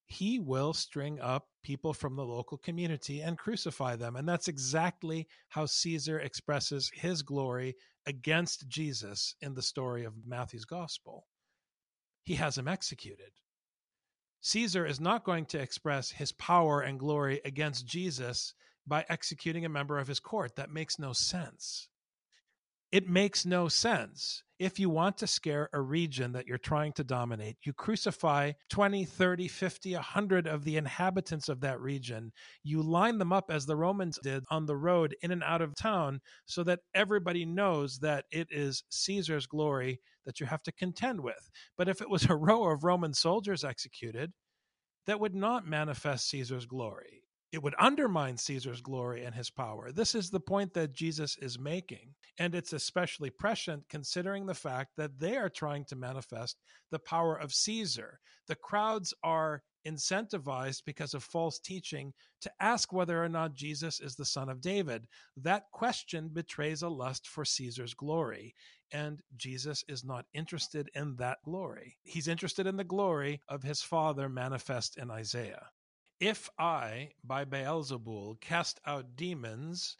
he 0.04 0.38
will 0.38 0.74
string 0.74 1.18
up 1.20 1.46
people 1.62 1.92
from 1.92 2.16
the 2.16 2.24
local 2.24 2.58
community 2.58 3.20
and 3.20 3.38
crucify 3.38 3.96
them. 3.96 4.16
And 4.16 4.28
that's 4.28 4.48
exactly 4.48 5.28
how 5.48 5.66
Caesar 5.66 6.18
expresses 6.18 6.90
his 6.94 7.22
glory 7.22 7.76
against 8.06 8.68
Jesus 8.68 9.34
in 9.40 9.54
the 9.54 9.62
story 9.62 10.04
of 10.04 10.26
Matthew's 10.26 10.64
gospel. 10.64 11.26
He 12.24 12.34
has 12.34 12.58
him 12.58 12.68
executed. 12.68 13.32
Caesar 14.40 14.84
is 14.84 15.00
not 15.00 15.24
going 15.24 15.46
to 15.46 15.60
express 15.60 16.10
his 16.10 16.32
power 16.32 16.80
and 16.80 16.98
glory 16.98 17.40
against 17.44 17.86
Jesus 17.86 18.54
by 18.86 19.04
executing 19.08 19.64
a 19.64 19.68
member 19.68 19.98
of 19.98 20.08
his 20.08 20.18
court. 20.18 20.56
That 20.56 20.72
makes 20.72 20.98
no 20.98 21.12
sense. 21.12 21.88
It 22.92 23.08
makes 23.08 23.46
no 23.46 23.68
sense. 23.68 24.42
If 24.58 24.78
you 24.78 24.90
want 24.90 25.16
to 25.18 25.26
scare 25.26 25.70
a 25.72 25.80
region 25.80 26.32
that 26.32 26.46
you're 26.46 26.58
trying 26.58 26.92
to 26.92 27.02
dominate, 27.02 27.56
you 27.64 27.72
crucify 27.72 28.52
20, 28.68 29.06
30, 29.06 29.48
50, 29.48 29.94
100 29.94 30.46
of 30.46 30.62
the 30.62 30.76
inhabitants 30.76 31.48
of 31.48 31.60
that 31.62 31.80
region. 31.80 32.32
You 32.62 32.82
line 32.82 33.16
them 33.16 33.32
up 33.32 33.50
as 33.50 33.64
the 33.64 33.76
Romans 33.76 34.18
did 34.22 34.44
on 34.50 34.66
the 34.66 34.76
road 34.76 35.16
in 35.22 35.32
and 35.32 35.42
out 35.42 35.62
of 35.62 35.74
town 35.74 36.20
so 36.44 36.62
that 36.64 36.80
everybody 36.94 37.46
knows 37.46 37.98
that 38.00 38.26
it 38.30 38.48
is 38.50 38.84
Caesar's 38.90 39.46
glory 39.46 39.98
that 40.26 40.38
you 40.38 40.44
have 40.44 40.62
to 40.64 40.72
contend 40.72 41.22
with. 41.22 41.50
But 41.78 41.88
if 41.88 42.02
it 42.02 42.10
was 42.10 42.26
a 42.26 42.36
row 42.36 42.70
of 42.70 42.84
Roman 42.84 43.14
soldiers 43.14 43.64
executed, 43.64 44.32
that 45.06 45.18
would 45.18 45.34
not 45.34 45.66
manifest 45.66 46.28
Caesar's 46.28 46.66
glory 46.66 47.21
it 47.52 47.62
would 47.62 47.74
undermine 47.78 48.38
Caesar's 48.38 48.80
glory 48.80 49.24
and 49.24 49.34
his 49.34 49.50
power. 49.50 49.92
This 49.92 50.14
is 50.14 50.30
the 50.30 50.40
point 50.40 50.72
that 50.72 50.94
Jesus 50.94 51.36
is 51.36 51.58
making. 51.58 52.14
And 52.38 52.54
it's 52.54 52.72
especially 52.72 53.28
prescient 53.28 53.84
considering 53.90 54.46
the 54.46 54.54
fact 54.54 54.92
that 54.96 55.18
they 55.18 55.36
are 55.36 55.50
trying 55.50 55.84
to 55.86 55.96
manifest 55.96 56.56
the 56.90 56.98
power 56.98 57.36
of 57.36 57.52
Caesar. 57.52 58.18
The 58.48 58.54
crowds 58.54 59.12
are 59.22 59.62
incentivized 59.86 60.82
because 60.86 61.12
of 61.12 61.22
false 61.22 61.58
teaching 61.58 62.14
to 62.40 62.50
ask 62.60 62.90
whether 62.90 63.22
or 63.22 63.28
not 63.28 63.54
Jesus 63.54 64.00
is 64.00 64.16
the 64.16 64.24
son 64.24 64.48
of 64.48 64.62
David. 64.62 65.06
That 65.36 65.64
question 65.72 66.30
betrays 66.32 66.80
a 66.80 66.88
lust 66.88 67.26
for 67.28 67.44
Caesar's 67.44 67.92
glory. 67.92 68.54
And 68.92 69.20
Jesus 69.36 69.84
is 69.88 70.04
not 70.04 70.24
interested 70.32 70.88
in 70.94 71.16
that 71.16 71.38
glory. 71.44 71.98
He's 72.02 72.28
interested 72.28 72.66
in 72.66 72.76
the 72.76 72.84
glory 72.84 73.42
of 73.48 73.62
his 73.62 73.82
Father 73.82 74.30
manifest 74.30 74.96
in 74.96 75.10
Isaiah. 75.10 75.66
If 76.24 76.48
I, 76.56 77.14
by 77.24 77.44
Beelzebul, 77.44 78.40
cast 78.40 78.78
out 78.86 79.16
demons, 79.16 79.96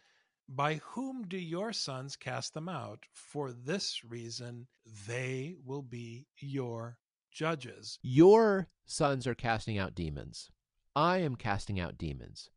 by 0.48 0.74
whom 0.74 1.26
do 1.26 1.36
your 1.36 1.72
sons 1.72 2.14
cast 2.14 2.54
them 2.54 2.68
out? 2.68 3.06
For 3.12 3.50
this 3.50 4.04
reason, 4.04 4.68
they 5.08 5.56
will 5.64 5.82
be 5.82 6.28
your 6.38 6.96
judges. 7.32 7.98
Your 8.04 8.68
sons 8.86 9.26
are 9.26 9.34
casting 9.34 9.78
out 9.78 9.96
demons. 9.96 10.52
I 10.94 11.18
am 11.18 11.34
casting 11.34 11.80
out 11.80 11.98
demons. 11.98 12.50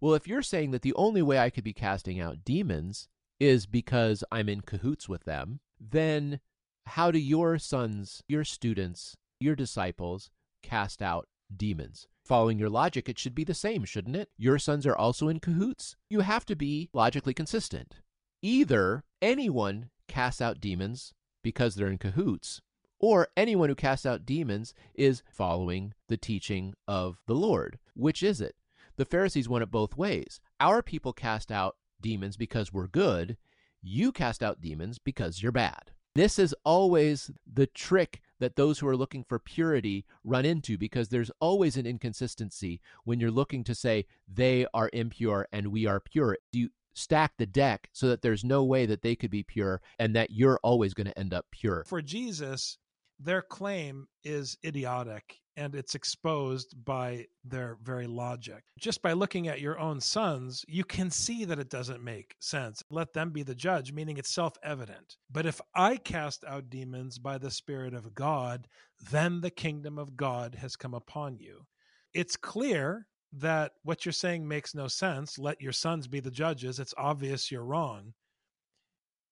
Well, 0.00 0.14
if 0.14 0.26
you're 0.26 0.42
saying 0.42 0.72
that 0.72 0.82
the 0.82 0.94
only 0.94 1.22
way 1.22 1.38
I 1.38 1.50
could 1.50 1.62
be 1.62 1.72
casting 1.72 2.18
out 2.18 2.44
demons 2.44 3.06
is 3.38 3.64
because 3.64 4.24
I'm 4.32 4.48
in 4.48 4.62
cahoots 4.62 5.08
with 5.08 5.22
them, 5.22 5.60
then 5.78 6.40
how 6.86 7.12
do 7.12 7.20
your 7.20 7.60
sons, 7.60 8.24
your 8.26 8.42
students, 8.42 9.16
your 9.38 9.54
disciples 9.54 10.32
cast 10.64 11.00
out 11.00 11.28
demons? 11.56 12.08
Following 12.24 12.58
your 12.58 12.70
logic, 12.70 13.08
it 13.08 13.18
should 13.18 13.34
be 13.34 13.44
the 13.44 13.52
same, 13.52 13.84
shouldn't 13.84 14.16
it? 14.16 14.30
Your 14.38 14.58
sons 14.58 14.86
are 14.86 14.96
also 14.96 15.28
in 15.28 15.40
cahoots. 15.40 15.94
You 16.08 16.20
have 16.20 16.46
to 16.46 16.56
be 16.56 16.88
logically 16.94 17.34
consistent. 17.34 17.96
Either 18.40 19.04
anyone 19.20 19.90
casts 20.08 20.40
out 20.40 20.60
demons 20.60 21.12
because 21.42 21.74
they're 21.74 21.88
in 21.88 21.98
cahoots, 21.98 22.62
or 22.98 23.28
anyone 23.36 23.68
who 23.68 23.74
casts 23.74 24.06
out 24.06 24.24
demons 24.24 24.72
is 24.94 25.22
following 25.30 25.92
the 26.08 26.16
teaching 26.16 26.72
of 26.88 27.18
the 27.26 27.34
Lord. 27.34 27.78
Which 27.94 28.22
is 28.22 28.40
it? 28.40 28.56
The 28.96 29.04
Pharisees 29.04 29.48
want 29.48 29.62
it 29.62 29.70
both 29.70 29.96
ways. 29.96 30.40
Our 30.60 30.80
people 30.80 31.12
cast 31.12 31.52
out 31.52 31.76
demons 32.00 32.38
because 32.38 32.72
we're 32.72 32.86
good. 32.86 33.36
You 33.82 34.12
cast 34.12 34.42
out 34.42 34.62
demons 34.62 34.98
because 34.98 35.42
you're 35.42 35.52
bad. 35.52 35.90
This 36.14 36.38
is 36.38 36.54
always 36.64 37.30
the 37.52 37.66
trick 37.66 38.22
that 38.40 38.56
those 38.56 38.78
who 38.78 38.88
are 38.88 38.96
looking 38.96 39.24
for 39.24 39.38
purity 39.38 40.04
run 40.24 40.44
into 40.44 40.76
because 40.78 41.08
there's 41.08 41.30
always 41.40 41.76
an 41.76 41.86
inconsistency 41.86 42.80
when 43.04 43.20
you're 43.20 43.30
looking 43.30 43.64
to 43.64 43.74
say 43.74 44.06
they 44.32 44.66
are 44.74 44.90
impure 44.92 45.46
and 45.52 45.68
we 45.68 45.86
are 45.86 46.00
pure. 46.00 46.36
You 46.52 46.70
stack 46.94 47.32
the 47.38 47.46
deck 47.46 47.88
so 47.92 48.08
that 48.08 48.22
there's 48.22 48.44
no 48.44 48.64
way 48.64 48.86
that 48.86 49.02
they 49.02 49.16
could 49.16 49.30
be 49.30 49.42
pure 49.42 49.80
and 49.98 50.14
that 50.14 50.30
you're 50.30 50.60
always 50.62 50.94
going 50.94 51.06
to 51.06 51.18
end 51.18 51.34
up 51.34 51.46
pure. 51.50 51.84
For 51.86 52.00
Jesus, 52.00 52.78
their 53.24 53.42
claim 53.42 54.06
is 54.22 54.58
idiotic 54.64 55.40
and 55.56 55.74
it's 55.74 55.94
exposed 55.94 56.74
by 56.84 57.26
their 57.44 57.78
very 57.82 58.06
logic. 58.06 58.64
Just 58.78 59.02
by 59.02 59.12
looking 59.12 59.48
at 59.48 59.60
your 59.60 59.78
own 59.78 60.00
sons, 60.00 60.64
you 60.68 60.84
can 60.84 61.10
see 61.10 61.44
that 61.44 61.58
it 61.58 61.70
doesn't 61.70 62.02
make 62.02 62.34
sense. 62.40 62.82
Let 62.90 63.12
them 63.12 63.30
be 63.30 63.42
the 63.42 63.54
judge, 63.54 63.92
meaning 63.92 64.18
it's 64.18 64.34
self 64.34 64.54
evident. 64.62 65.16
But 65.30 65.46
if 65.46 65.60
I 65.74 65.96
cast 65.96 66.44
out 66.44 66.70
demons 66.70 67.18
by 67.18 67.38
the 67.38 67.50
Spirit 67.50 67.94
of 67.94 68.14
God, 68.14 68.66
then 69.10 69.40
the 69.40 69.50
kingdom 69.50 69.98
of 69.98 70.16
God 70.16 70.56
has 70.56 70.76
come 70.76 70.94
upon 70.94 71.38
you. 71.38 71.64
It's 72.12 72.36
clear 72.36 73.06
that 73.32 73.72
what 73.84 74.04
you're 74.04 74.12
saying 74.12 74.46
makes 74.46 74.74
no 74.74 74.86
sense. 74.86 75.38
Let 75.38 75.60
your 75.60 75.72
sons 75.72 76.06
be 76.06 76.20
the 76.20 76.30
judges. 76.30 76.78
It's 76.78 76.94
obvious 76.98 77.50
you're 77.50 77.64
wrong. 77.64 78.12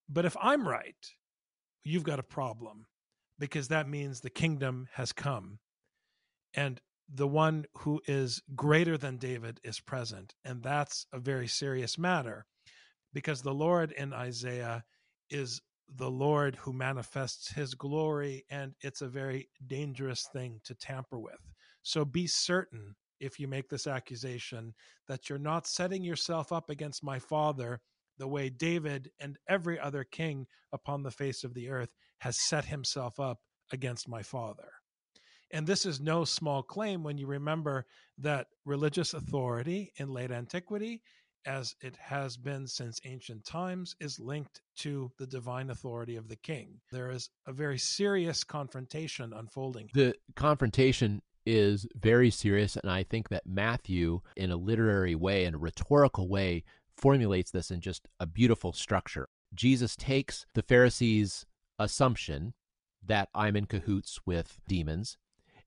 But 0.08 0.24
if 0.24 0.36
I'm 0.40 0.66
right, 0.66 0.96
you've 1.84 2.04
got 2.04 2.18
a 2.18 2.24
problem 2.24 2.86
because 3.42 3.66
that 3.66 3.88
means 3.88 4.20
the 4.20 4.30
kingdom 4.30 4.86
has 4.92 5.10
come 5.10 5.58
and 6.54 6.80
the 7.12 7.26
one 7.26 7.64
who 7.78 8.00
is 8.06 8.40
greater 8.54 8.96
than 8.96 9.16
David 9.16 9.58
is 9.64 9.80
present. 9.80 10.32
And 10.44 10.62
that's 10.62 11.06
a 11.12 11.18
very 11.18 11.48
serious 11.48 11.98
matter 11.98 12.46
because 13.12 13.42
the 13.42 13.52
Lord 13.52 13.90
in 13.90 14.12
Isaiah 14.12 14.84
is 15.28 15.60
the 15.96 16.08
Lord 16.08 16.54
who 16.54 16.72
manifests 16.72 17.50
his 17.50 17.74
glory, 17.74 18.44
and 18.48 18.74
it's 18.80 19.02
a 19.02 19.08
very 19.08 19.48
dangerous 19.66 20.28
thing 20.32 20.60
to 20.62 20.76
tamper 20.76 21.18
with. 21.18 21.40
So 21.82 22.04
be 22.04 22.28
certain 22.28 22.94
if 23.18 23.40
you 23.40 23.48
make 23.48 23.68
this 23.68 23.88
accusation 23.88 24.72
that 25.08 25.28
you're 25.28 25.40
not 25.40 25.66
setting 25.66 26.04
yourself 26.04 26.52
up 26.52 26.70
against 26.70 27.02
my 27.02 27.18
father 27.18 27.80
the 28.22 28.28
way 28.28 28.48
David 28.48 29.10
and 29.18 29.36
every 29.48 29.80
other 29.80 30.04
king 30.04 30.46
upon 30.72 31.02
the 31.02 31.10
face 31.10 31.42
of 31.42 31.54
the 31.54 31.68
earth 31.68 31.92
has 32.18 32.40
set 32.40 32.64
himself 32.64 33.18
up 33.18 33.40
against 33.72 34.08
my 34.08 34.22
father. 34.22 34.68
And 35.50 35.66
this 35.66 35.84
is 35.84 36.00
no 36.00 36.24
small 36.24 36.62
claim 36.62 37.02
when 37.02 37.18
you 37.18 37.26
remember 37.26 37.84
that 38.18 38.46
religious 38.64 39.12
authority 39.14 39.92
in 39.96 40.08
late 40.08 40.30
antiquity, 40.30 41.02
as 41.46 41.74
it 41.80 41.96
has 41.96 42.36
been 42.36 42.68
since 42.68 43.00
ancient 43.04 43.44
times, 43.44 43.96
is 43.98 44.20
linked 44.20 44.62
to 44.76 45.10
the 45.18 45.26
divine 45.26 45.70
authority 45.70 46.14
of 46.14 46.28
the 46.28 46.36
king. 46.36 46.80
There 46.92 47.10
is 47.10 47.28
a 47.48 47.52
very 47.52 47.76
serious 47.76 48.44
confrontation 48.44 49.32
unfolding. 49.32 49.90
The 49.94 50.14
confrontation 50.36 51.22
is 51.44 51.88
very 51.96 52.30
serious, 52.30 52.76
and 52.76 52.88
I 52.88 53.02
think 53.02 53.30
that 53.30 53.46
Matthew, 53.48 54.20
in 54.36 54.52
a 54.52 54.56
literary 54.56 55.16
way, 55.16 55.44
in 55.44 55.56
a 55.56 55.58
rhetorical 55.58 56.28
way, 56.28 56.62
formulates 57.02 57.50
this 57.50 57.72
in 57.72 57.80
just 57.80 58.06
a 58.20 58.26
beautiful 58.26 58.72
structure. 58.72 59.28
Jesus 59.52 59.96
takes 59.96 60.46
the 60.54 60.62
Pharisees' 60.62 61.44
assumption 61.76 62.54
that 63.04 63.28
I'm 63.34 63.56
in 63.56 63.66
cahoots 63.66 64.20
with 64.24 64.60
demons 64.68 65.18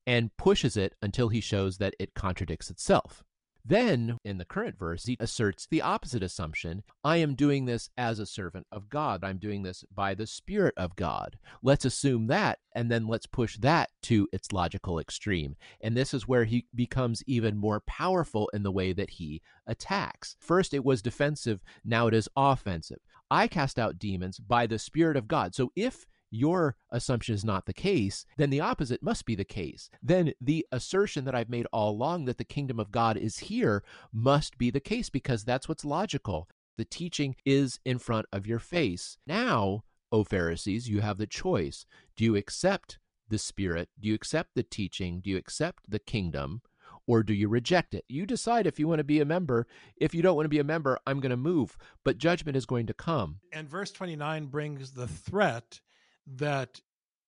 and 0.06 0.34
pushes 0.38 0.78
it 0.78 0.94
until 1.02 1.28
he 1.28 1.42
shows 1.42 1.76
that 1.76 1.94
it 1.98 2.14
contradicts 2.14 2.70
itself. 2.70 3.22
Then, 3.68 4.18
in 4.24 4.38
the 4.38 4.44
current 4.44 4.78
verse, 4.78 5.06
he 5.06 5.16
asserts 5.18 5.66
the 5.66 5.82
opposite 5.82 6.22
assumption 6.22 6.84
I 7.02 7.16
am 7.16 7.34
doing 7.34 7.64
this 7.64 7.90
as 7.96 8.20
a 8.20 8.26
servant 8.26 8.66
of 8.70 8.88
God. 8.88 9.24
I'm 9.24 9.38
doing 9.38 9.64
this 9.64 9.84
by 9.92 10.14
the 10.14 10.26
Spirit 10.26 10.74
of 10.76 10.94
God. 10.94 11.36
Let's 11.64 11.84
assume 11.84 12.28
that, 12.28 12.60
and 12.76 12.88
then 12.88 13.08
let's 13.08 13.26
push 13.26 13.56
that 13.58 13.90
to 14.02 14.28
its 14.32 14.52
logical 14.52 15.00
extreme. 15.00 15.56
And 15.80 15.96
this 15.96 16.14
is 16.14 16.28
where 16.28 16.44
he 16.44 16.66
becomes 16.76 17.24
even 17.26 17.56
more 17.56 17.80
powerful 17.80 18.48
in 18.54 18.62
the 18.62 18.70
way 18.70 18.92
that 18.92 19.10
he 19.10 19.42
attacks. 19.66 20.36
First, 20.38 20.72
it 20.72 20.84
was 20.84 21.02
defensive, 21.02 21.60
now 21.84 22.06
it 22.06 22.14
is 22.14 22.28
offensive. 22.36 23.00
I 23.32 23.48
cast 23.48 23.80
out 23.80 23.98
demons 23.98 24.38
by 24.38 24.68
the 24.68 24.78
Spirit 24.78 25.16
of 25.16 25.26
God. 25.26 25.56
So 25.56 25.72
if 25.74 26.06
your 26.30 26.76
assumption 26.90 27.34
is 27.34 27.44
not 27.44 27.66
the 27.66 27.72
case, 27.72 28.26
then 28.36 28.50
the 28.50 28.60
opposite 28.60 29.02
must 29.02 29.24
be 29.24 29.34
the 29.34 29.44
case. 29.44 29.90
Then 30.02 30.32
the 30.40 30.66
assertion 30.72 31.24
that 31.24 31.34
I've 31.34 31.48
made 31.48 31.66
all 31.72 31.90
along 31.90 32.24
that 32.24 32.38
the 32.38 32.44
kingdom 32.44 32.80
of 32.80 32.90
God 32.90 33.16
is 33.16 33.38
here 33.38 33.82
must 34.12 34.58
be 34.58 34.70
the 34.70 34.80
case 34.80 35.10
because 35.10 35.44
that's 35.44 35.68
what's 35.68 35.84
logical. 35.84 36.48
The 36.76 36.84
teaching 36.84 37.36
is 37.44 37.80
in 37.84 37.98
front 37.98 38.26
of 38.32 38.46
your 38.46 38.58
face. 38.58 39.18
Now, 39.26 39.84
O 40.12 40.24
Pharisees, 40.24 40.88
you 40.88 41.00
have 41.00 41.18
the 41.18 41.26
choice. 41.26 41.86
Do 42.16 42.24
you 42.24 42.36
accept 42.36 42.98
the 43.28 43.38
Spirit? 43.38 43.88
Do 43.98 44.08
you 44.08 44.14
accept 44.14 44.50
the 44.54 44.62
teaching? 44.62 45.20
Do 45.20 45.30
you 45.30 45.36
accept 45.36 45.90
the 45.90 45.98
kingdom? 45.98 46.62
Or 47.08 47.22
do 47.22 47.32
you 47.32 47.48
reject 47.48 47.94
it? 47.94 48.04
You 48.08 48.26
decide 48.26 48.66
if 48.66 48.78
you 48.78 48.88
want 48.88 48.98
to 48.98 49.04
be 49.04 49.20
a 49.20 49.24
member. 49.24 49.66
If 49.96 50.14
you 50.14 50.22
don't 50.22 50.34
want 50.34 50.46
to 50.46 50.50
be 50.50 50.58
a 50.58 50.64
member, 50.64 50.98
I'm 51.06 51.20
going 51.20 51.30
to 51.30 51.36
move. 51.36 51.76
But 52.04 52.18
judgment 52.18 52.56
is 52.56 52.66
going 52.66 52.86
to 52.86 52.94
come. 52.94 53.40
And 53.52 53.68
verse 53.68 53.92
29 53.92 54.46
brings 54.46 54.90
the 54.90 55.06
threat 55.06 55.80
that 56.26 56.80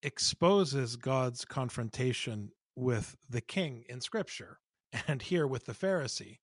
exposes 0.02 0.97
God's 0.97 1.45
confrontation 1.45 2.50
with 2.76 3.17
the 3.28 3.40
king 3.40 3.85
in 3.88 4.00
Scripture 4.00 4.59
and 5.09 5.23
here 5.23 5.47
with 5.47 5.64
the 5.64 5.73
Pharisee. 5.73 6.38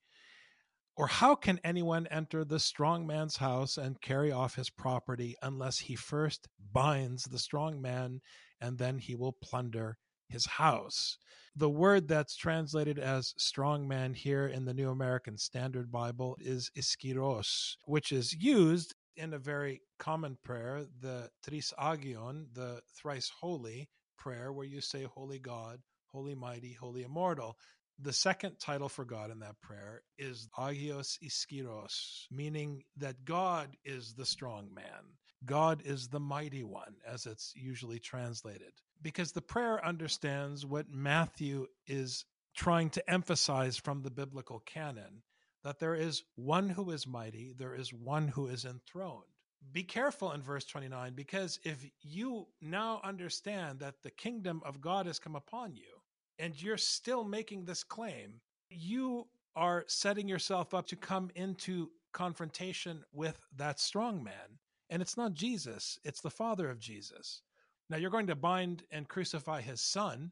Or 0.98 1.08
how 1.08 1.36
can 1.36 1.60
anyone 1.64 2.08
enter 2.08 2.46
the 2.46 2.60
strong 2.60 3.06
man's 3.06 3.36
house 3.36 3.78
and 3.78 4.00
carry 4.00 4.32
off 4.32 4.56
his 4.56 4.70
property 4.70 5.36
unless 5.42 5.78
he 5.78 5.96
first 5.96 6.48
binds 6.72 7.24
the 7.24 7.40
strong 7.40 7.82
man 7.82 8.22
and 8.62 8.78
then 8.78 9.00
he 9.00 9.16
will 9.16 9.34
plunder 9.34 9.98
his 10.30 10.46
house? 10.46 11.18
The 11.58 11.70
word 11.70 12.08
that's 12.08 12.38
translated 12.38 12.98
as 12.98 13.34
strong 13.38 13.88
man 13.88 14.14
here 14.14 14.48
in 14.48 14.64
the 14.64 14.74
New 14.74 14.90
American 14.90 15.38
Standard 15.38 15.92
Bible 15.92 16.38
is 16.40 16.72
iskiros, 16.78 17.76
which 17.86 18.14
is 18.14 18.34
used 18.34 18.96
in 19.18 19.34
a 19.34 19.40
very 19.40 19.82
common 20.00 20.38
prayer, 20.44 20.86
the 21.00 21.30
Trisagion, 21.46 22.48
the 22.54 22.82
thrice 22.96 23.32
holy 23.40 23.90
prayer, 24.18 24.52
where 24.52 24.66
you 24.66 24.82
say, 24.82 25.04
Holy 25.04 25.40
God, 25.40 25.80
Holy 26.08 26.36
Mighty, 26.36 26.74
Holy 26.74 27.04
Immortal. 27.04 27.58
The 28.00 28.14
second 28.14 28.60
title 28.60 28.90
for 28.90 29.06
God 29.06 29.32
in 29.32 29.40
that 29.40 29.62
prayer 29.62 30.02
is 30.18 30.50
Agios 30.58 31.18
Iskiros, 31.24 32.26
meaning 32.30 32.84
that 32.98 33.24
God 33.24 33.78
is 33.86 34.14
the 34.14 34.26
strong 34.26 34.74
man. 34.74 35.16
God 35.46 35.82
is 35.86 36.10
the 36.10 36.20
mighty 36.20 36.64
one, 36.64 36.96
as 37.08 37.26
it's 37.26 37.54
usually 37.56 38.00
translated. 38.00 38.74
Because 39.02 39.32
the 39.32 39.42
prayer 39.42 39.84
understands 39.86 40.66
what 40.66 40.90
Matthew 40.90 41.68
is 41.88 42.26
trying 42.56 42.90
to 42.92 43.10
emphasize 43.10 43.78
from 43.78 44.02
the 44.02 44.12
biblical 44.12 44.60
canon 44.66 45.22
that 45.66 45.80
there 45.80 45.96
is 45.96 46.24
one 46.36 46.70
who 46.70 46.92
is 46.92 47.08
mighty, 47.08 47.52
there 47.58 47.74
is 47.74 47.92
one 47.92 48.28
who 48.28 48.46
is 48.46 48.66
enthroned. 48.66 49.24
Be 49.72 49.82
careful 49.82 50.32
in 50.32 50.44
verse 50.44 50.64
29 50.64 51.14
because 51.16 51.60
if 51.64 51.84
you 52.04 52.46
now 52.62 53.02
understand 53.04 53.80
that 53.80 53.96
the 54.04 54.12
kingdom 54.12 54.62
of 54.64 54.80
God 54.80 55.08
has 55.08 55.18
come 55.18 55.36
upon 55.36 55.76
you 55.76 56.02
and 56.38 56.62
you're 56.62 56.78
still 56.78 57.24
making 57.24 57.66
this 57.66 57.84
claim, 57.84 58.42
you 58.70 59.26
are 59.56 59.84
setting 59.88 60.28
yourself 60.28 60.76
up 60.76 60.86
to 60.86 60.96
come 60.96 61.32
into 61.34 61.90
confrontation 62.14 63.04
with 63.12 63.42
that 63.56 63.80
strong 63.80 64.24
man. 64.24 64.60
And 64.92 65.02
it's 65.02 65.18
not 65.18 65.34
Jesus, 65.34 65.98
it's 66.04 66.22
the 66.22 66.30
Father 66.30 66.70
of 66.70 66.80
Jesus. 66.80 67.42
Now 67.90 67.98
you're 67.98 68.12
going 68.12 68.28
to 68.28 68.36
bind 68.36 68.84
and 68.92 69.08
crucify 69.08 69.62
his 69.62 69.82
son. 69.82 70.32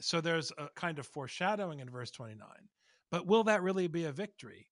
So 0.00 0.20
there's 0.20 0.50
a 0.58 0.68
kind 0.74 0.98
of 0.98 1.06
foreshadowing 1.06 1.78
in 1.78 1.88
verse 1.88 2.10
29. 2.10 2.48
But 3.10 3.26
will 3.26 3.44
that 3.44 3.62
really 3.62 3.86
be 3.86 4.04
a 4.04 4.12
victory? 4.12 4.68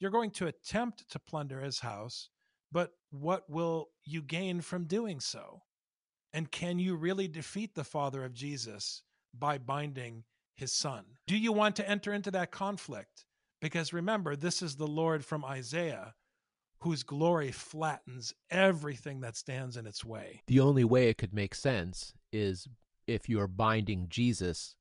You're 0.00 0.10
going 0.10 0.30
to 0.32 0.46
attempt 0.46 1.10
to 1.10 1.18
plunder 1.18 1.60
his 1.60 1.80
house, 1.80 2.30
but 2.70 2.92
what 3.10 3.48
will 3.48 3.88
you 4.04 4.22
gain 4.22 4.60
from 4.60 4.84
doing 4.84 5.20
so? 5.20 5.62
And 6.32 6.50
can 6.50 6.78
you 6.78 6.94
really 6.94 7.28
defeat 7.28 7.74
the 7.74 7.84
father 7.84 8.24
of 8.24 8.34
Jesus 8.34 9.02
by 9.36 9.58
binding 9.58 10.24
his 10.56 10.72
son? 10.72 11.04
Do 11.26 11.36
you 11.36 11.52
want 11.52 11.76
to 11.76 11.88
enter 11.88 12.12
into 12.12 12.30
that 12.32 12.50
conflict? 12.50 13.24
Because 13.60 13.92
remember, 13.92 14.36
this 14.36 14.62
is 14.62 14.76
the 14.76 14.86
Lord 14.86 15.24
from 15.24 15.44
Isaiah 15.44 16.14
whose 16.80 17.02
glory 17.02 17.50
flattens 17.50 18.32
everything 18.50 19.20
that 19.20 19.36
stands 19.36 19.76
in 19.76 19.86
its 19.86 20.04
way. 20.04 20.42
The 20.46 20.60
only 20.60 20.84
way 20.84 21.08
it 21.08 21.18
could 21.18 21.34
make 21.34 21.54
sense 21.54 22.12
is 22.32 22.68
if 23.06 23.28
you're 23.28 23.48
binding 23.48 24.06
Jesus 24.08 24.76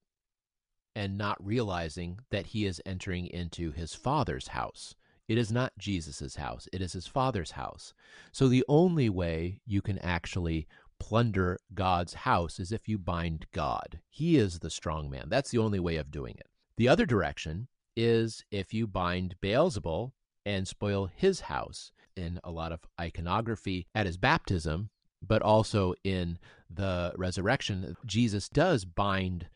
and 0.97 1.15
not 1.15 1.37
realizing 1.45 2.17
that 2.31 2.47
he 2.47 2.65
is 2.65 2.81
entering 2.83 3.27
into 3.27 3.71
his 3.71 3.93
father's 3.93 4.47
house. 4.47 4.95
It 5.27 5.37
is 5.37 5.51
not 5.51 5.77
Jesus' 5.77 6.37
house, 6.37 6.67
it 6.73 6.81
is 6.81 6.93
his 6.93 7.05
father's 7.05 7.51
house. 7.51 7.93
So 8.31 8.47
the 8.47 8.65
only 8.67 9.07
way 9.07 9.61
you 9.63 9.79
can 9.79 9.99
actually 9.99 10.67
plunder 10.99 11.59
God's 11.75 12.15
house 12.15 12.59
is 12.59 12.71
if 12.71 12.87
you 12.87 12.97
bind 12.97 13.45
God. 13.51 13.99
He 14.09 14.37
is 14.37 14.57
the 14.57 14.71
strong 14.71 15.07
man. 15.07 15.25
That's 15.27 15.51
the 15.51 15.59
only 15.59 15.79
way 15.79 15.97
of 15.97 16.09
doing 16.09 16.33
it. 16.35 16.47
The 16.77 16.87
other 16.87 17.05
direction 17.05 17.67
is 17.95 18.43
if 18.49 18.73
you 18.73 18.87
bind 18.87 19.35
Beelzebul 19.39 20.13
and 20.47 20.67
spoil 20.67 21.11
his 21.15 21.41
house. 21.41 21.91
In 22.15 22.39
a 22.43 22.49
lot 22.49 22.71
of 22.71 22.79
iconography 22.99 23.85
at 23.93 24.07
his 24.07 24.17
baptism, 24.17 24.89
but 25.21 25.43
also 25.43 25.93
in 26.03 26.39
the 26.67 27.13
resurrection, 27.15 27.95
Jesus 28.07 28.49
does 28.49 28.83
bind 28.83 29.47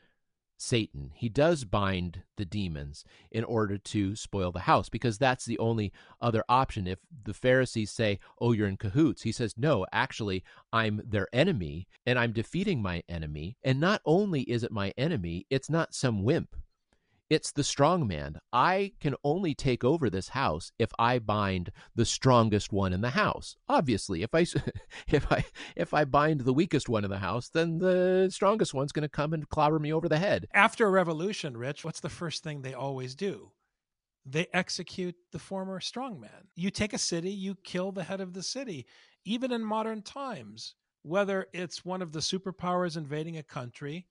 Satan. 0.62 1.12
He 1.16 1.28
does 1.28 1.64
bind 1.64 2.22
the 2.38 2.46
demons 2.46 3.04
in 3.32 3.44
order 3.44 3.78
to 3.78 4.16
spoil 4.16 4.52
the 4.52 4.62
house 4.62 4.90
because 4.90 5.18
that's 5.18 5.46
the 5.46 5.58
only 5.58 5.92
other 6.22 6.44
option. 6.48 6.86
If 6.88 7.00
the 7.24 7.34
Pharisees 7.34 7.90
say, 7.92 8.20
Oh, 8.40 8.52
you're 8.52 8.68
in 8.68 8.78
cahoots, 8.78 9.24
he 9.24 9.32
says, 9.32 9.56
No, 9.58 9.86
actually, 9.92 10.44
I'm 10.72 11.02
their 11.04 11.28
enemy 11.34 11.88
and 12.06 12.20
I'm 12.20 12.32
defeating 12.32 12.82
my 12.82 13.02
enemy. 13.10 13.58
And 13.64 13.80
not 13.80 14.02
only 14.06 14.42
is 14.44 14.64
it 14.64 14.72
my 14.72 14.94
enemy, 14.98 15.48
it's 15.50 15.70
not 15.70 15.96
some 15.96 16.24
wimp 16.24 16.56
it's 17.32 17.54
the 17.54 17.64
strong 17.64 18.06
man. 18.06 18.40
I 18.52 18.92
can 19.00 19.16
only 19.24 19.56
take 19.56 19.86
over 19.86 20.10
this 20.10 20.28
house 20.28 20.74
if 20.78 20.92
I 21.00 21.18
bind 21.18 21.72
the 21.96 22.04
strongest 22.04 22.74
one 22.74 22.92
in 22.92 23.00
the 23.00 23.12
house. 23.12 23.56
Obviously, 23.70 24.22
if 24.22 24.36
I 24.36 24.42
if 25.08 25.32
I 25.32 25.46
if 25.78 25.94
I 25.94 26.04
bind 26.04 26.42
the 26.42 26.52
weakest 26.52 26.90
one 26.90 27.06
in 27.06 27.10
the 27.10 27.20
house, 27.20 27.48
then 27.48 27.78
the 27.78 28.28
strongest 28.32 28.74
one's 28.74 28.92
going 28.92 29.04
to 29.04 29.10
come 29.10 29.32
and 29.32 29.48
clobber 29.48 29.80
me 29.80 29.94
over 29.94 30.10
the 30.10 30.18
head. 30.18 30.46
After 30.54 30.86
a 30.86 30.92
revolution, 30.92 31.56
Rich, 31.56 31.86
what's 31.86 32.02
the 32.02 32.10
first 32.10 32.44
thing 32.44 32.62
they 32.62 32.74
always 32.74 33.16
do? 33.16 33.54
They 34.26 34.48
execute 34.54 35.16
the 35.32 35.40
former 35.40 35.80
strongman. 35.80 36.50
You 36.56 36.70
take 36.70 36.92
a 36.92 36.98
city, 36.98 37.32
you 37.32 37.56
kill 37.64 37.94
the 37.94 38.04
head 38.04 38.20
of 38.20 38.34
the 38.34 38.44
city. 38.44 38.86
Even 39.24 39.54
in 39.54 39.64
modern 39.64 40.02
times, 40.02 40.76
whether 41.04 41.48
it's 41.54 41.86
one 41.86 42.02
of 42.02 42.12
the 42.12 42.20
superpowers 42.20 42.98
invading 42.98 43.38
a 43.38 43.44
country 43.44 44.06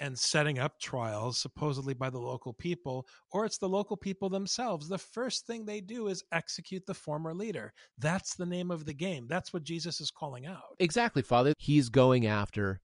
and 0.00 0.18
setting 0.18 0.58
up 0.58 0.80
trials 0.80 1.38
supposedly 1.38 1.94
by 1.94 2.10
the 2.10 2.18
local 2.18 2.52
people, 2.52 3.06
or 3.32 3.44
it's 3.44 3.58
the 3.58 3.68
local 3.68 3.96
people 3.96 4.28
themselves. 4.28 4.88
The 4.88 4.98
first 4.98 5.46
thing 5.46 5.64
they 5.64 5.80
do 5.80 6.08
is 6.08 6.24
execute 6.32 6.86
the 6.86 6.94
former 6.94 7.34
leader. 7.34 7.72
That's 7.98 8.34
the 8.34 8.46
name 8.46 8.70
of 8.70 8.86
the 8.86 8.94
game. 8.94 9.26
That's 9.28 9.52
what 9.52 9.62
Jesus 9.62 10.00
is 10.00 10.10
calling 10.10 10.46
out. 10.46 10.76
Exactly, 10.78 11.22
Father. 11.22 11.52
He's 11.58 11.88
going 11.88 12.26
after 12.26 12.80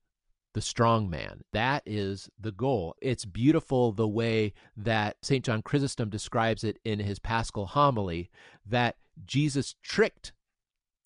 the 0.52 0.60
strong 0.62 1.10
man. 1.10 1.42
That 1.52 1.82
is 1.84 2.30
the 2.40 2.52
goal. 2.52 2.94
It's 3.02 3.26
beautiful 3.26 3.92
the 3.92 4.08
way 4.08 4.54
that 4.76 5.16
St. 5.22 5.44
John 5.44 5.62
Chrysostom 5.62 6.08
describes 6.08 6.64
it 6.64 6.78
in 6.84 6.98
his 6.98 7.18
Paschal 7.18 7.66
homily 7.66 8.30
that 8.64 8.96
Jesus 9.26 9.74
tricked 9.82 10.32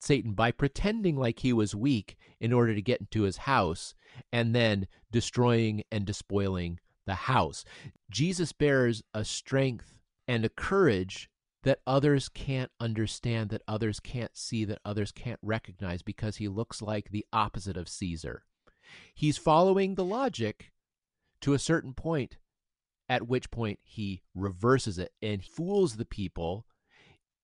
Satan 0.01 0.33
by 0.33 0.51
pretending 0.51 1.17
like 1.17 1.41
he 1.41 1.53
was 1.53 1.75
weak 1.75 2.17
in 2.41 2.53
order 2.53 2.75
to 2.75 2.83
get 2.83 3.01
into 3.01 3.23
his 3.23 3.39
house 3.39 3.95
and 4.33 4.55
then 4.55 4.89
destroying 5.13 5.85
and 5.93 6.05
despoiling 6.07 6.81
the 7.07 7.15
house. 7.15 7.65
Jesus 8.11 8.53
bears 8.53 9.03
a 9.15 9.25
strength 9.25 9.99
and 10.27 10.45
a 10.45 10.49
courage 10.49 11.29
that 11.63 11.81
others 11.87 12.29
can't 12.29 12.71
understand, 12.81 13.51
that 13.51 13.63
others 13.69 14.01
can't 14.01 14.37
see, 14.37 14.65
that 14.65 14.81
others 14.85 15.13
can't 15.13 15.41
recognize 15.43 16.03
because 16.03 16.37
he 16.37 16.49
looks 16.49 16.81
like 16.81 17.11
the 17.11 17.27
opposite 17.33 17.77
of 17.77 17.89
Caesar. 17.89 18.45
He's 19.15 19.37
following 19.37 19.95
the 19.95 20.05
logic 20.05 20.73
to 21.43 21.53
a 21.53 21.59
certain 21.59 21.93
point, 21.93 22.39
at 23.09 23.29
which 23.29 23.51
point 23.51 23.79
he 23.83 24.23
reverses 24.35 24.99
it 24.99 25.13
and 25.21 25.45
fools 25.45 25.97
the 25.97 26.05
people 26.07 26.65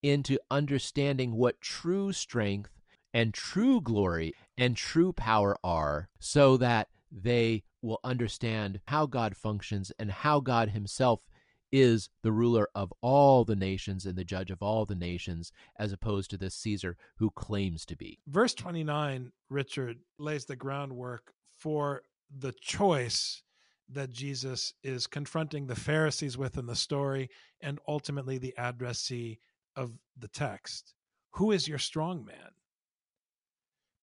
into 0.06 0.38
understanding 0.50 1.36
what 1.36 1.60
true 1.60 2.12
strength 2.12 2.70
and 3.12 3.34
true 3.34 3.80
glory 3.80 4.34
and 4.56 4.76
true 4.76 5.12
power 5.12 5.56
are 5.64 6.08
so 6.18 6.56
that 6.56 6.88
they 7.10 7.62
will 7.82 8.00
understand 8.04 8.80
how 8.86 9.06
God 9.06 9.36
functions 9.36 9.92
and 9.98 10.10
how 10.10 10.40
God 10.40 10.70
Himself 10.70 11.26
is 11.72 12.08
the 12.22 12.32
ruler 12.32 12.68
of 12.74 12.92
all 13.00 13.44
the 13.44 13.56
nations 13.56 14.06
and 14.06 14.16
the 14.16 14.24
judge 14.24 14.50
of 14.50 14.62
all 14.62 14.86
the 14.86 14.94
nations, 14.94 15.52
as 15.78 15.92
opposed 15.92 16.30
to 16.30 16.36
this 16.36 16.54
Caesar 16.54 16.96
who 17.16 17.30
claims 17.30 17.84
to 17.86 17.96
be. 17.96 18.18
Verse 18.26 18.54
29, 18.54 19.32
Richard, 19.50 19.98
lays 20.18 20.44
the 20.44 20.56
groundwork 20.56 21.32
for 21.58 22.02
the 22.38 22.52
choice 22.60 23.42
that 23.88 24.10
Jesus 24.10 24.74
is 24.82 25.06
confronting 25.06 25.66
the 25.66 25.76
Pharisees 25.76 26.36
with 26.36 26.58
in 26.58 26.66
the 26.66 26.76
story 26.76 27.30
and 27.60 27.78
ultimately 27.86 28.38
the 28.38 28.54
addressee 28.56 29.38
of 29.76 29.92
the 30.18 30.28
text. 30.28 30.94
Who 31.32 31.52
is 31.52 31.68
your 31.68 31.78
strong 31.78 32.24
man? 32.24 32.50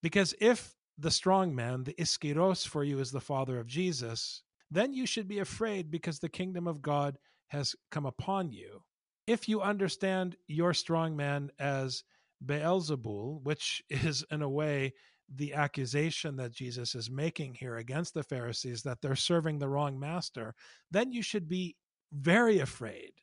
Because 0.02 0.36
if 0.40 0.76
the 0.98 1.12
strong 1.12 1.56
man, 1.56 1.84
the 1.84 1.94
iskiros 1.94 2.68
for 2.68 2.84
you 2.84 3.00
is 3.00 3.12
the 3.12 3.20
father 3.20 3.60
of 3.60 3.68
Jesus, 3.68 4.44
then 4.70 4.94
you 4.94 5.06
should 5.06 5.28
be 5.28 5.40
afraid 5.40 5.90
because 5.90 6.20
the 6.20 6.30
kingdom 6.30 6.68
of 6.68 6.82
God 6.82 7.18
has 7.48 7.76
come 7.92 8.06
upon 8.06 8.52
you. 8.52 8.84
If 9.28 9.48
you 9.48 9.62
understand 9.62 10.36
your 10.48 10.74
strong 10.74 11.16
man 11.16 11.50
as 11.60 12.04
Beelzebul, 12.46 13.42
which 13.44 13.84
is 13.90 14.26
in 14.32 14.42
a 14.42 14.50
way 14.50 14.94
the 15.36 15.54
accusation 15.54 16.36
that 16.36 16.52
Jesus 16.52 16.96
is 16.96 17.10
making 17.10 17.56
here 17.56 17.78
against 17.78 18.14
the 18.14 18.24
Pharisees 18.24 18.84
that 18.84 19.02
they're 19.02 19.16
serving 19.16 19.58
the 19.58 19.70
wrong 19.70 20.00
master, 20.00 20.54
then 20.92 21.12
you 21.12 21.22
should 21.22 21.48
be 21.48 21.76
very 22.12 22.60
afraid 22.60 23.14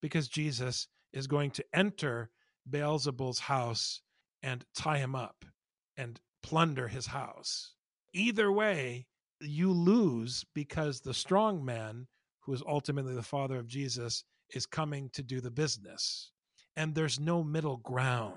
because 0.00 0.28
Jesus 0.28 0.88
is 1.12 1.26
going 1.26 1.50
to 1.52 1.64
enter 1.74 2.30
Beelzebul's 2.68 3.38
house 3.38 4.02
and 4.42 4.64
tie 4.74 4.98
him 4.98 5.14
up 5.14 5.44
and 5.96 6.20
plunder 6.42 6.88
his 6.88 7.06
house. 7.06 7.74
Either 8.12 8.52
way, 8.52 9.06
you 9.40 9.72
lose 9.72 10.44
because 10.54 11.00
the 11.00 11.14
strong 11.14 11.64
man, 11.64 12.06
who 12.40 12.52
is 12.52 12.62
ultimately 12.66 13.14
the 13.14 13.22
father 13.22 13.58
of 13.58 13.66
Jesus, 13.66 14.24
is 14.54 14.66
coming 14.66 15.10
to 15.12 15.22
do 15.22 15.40
the 15.40 15.50
business. 15.50 16.30
And 16.76 16.94
there's 16.94 17.20
no 17.20 17.42
middle 17.42 17.78
ground. 17.78 18.34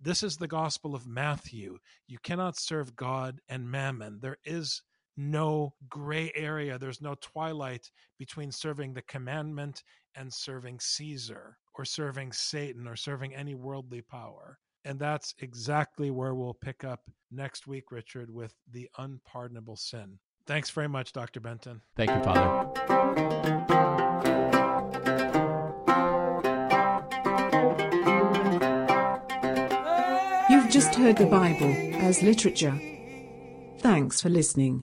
This 0.00 0.22
is 0.22 0.36
the 0.36 0.48
gospel 0.48 0.94
of 0.94 1.06
Matthew. 1.06 1.78
You 2.08 2.18
cannot 2.22 2.58
serve 2.58 2.96
God 2.96 3.40
and 3.48 3.70
mammon. 3.70 4.18
There 4.20 4.38
is 4.44 4.82
no 5.16 5.74
gray 5.88 6.32
area, 6.34 6.78
there's 6.78 7.00
no 7.00 7.14
twilight 7.20 7.90
between 8.18 8.50
serving 8.50 8.94
the 8.94 9.02
commandment 9.02 9.82
and 10.16 10.32
serving 10.32 10.80
Caesar 10.80 11.56
or 11.74 11.84
serving 11.84 12.32
Satan 12.32 12.86
or 12.86 12.96
serving 12.96 13.34
any 13.34 13.54
worldly 13.54 14.02
power. 14.02 14.58
And 14.84 14.98
that's 14.98 15.34
exactly 15.38 16.10
where 16.10 16.34
we'll 16.34 16.54
pick 16.54 16.84
up 16.84 17.02
next 17.30 17.66
week, 17.66 17.92
Richard, 17.92 18.30
with 18.30 18.54
the 18.72 18.88
unpardonable 18.98 19.76
sin. 19.76 20.18
Thanks 20.46 20.70
very 20.70 20.88
much, 20.88 21.12
Dr. 21.12 21.40
Benton. 21.40 21.80
Thank 21.96 22.10
you, 22.10 22.22
Father. 22.22 22.68
You've 30.50 30.70
just 30.70 30.94
heard 30.96 31.16
the 31.16 31.26
Bible 31.26 31.72
as 32.02 32.22
literature. 32.22 32.78
Thanks 33.78 34.20
for 34.20 34.28
listening. 34.28 34.82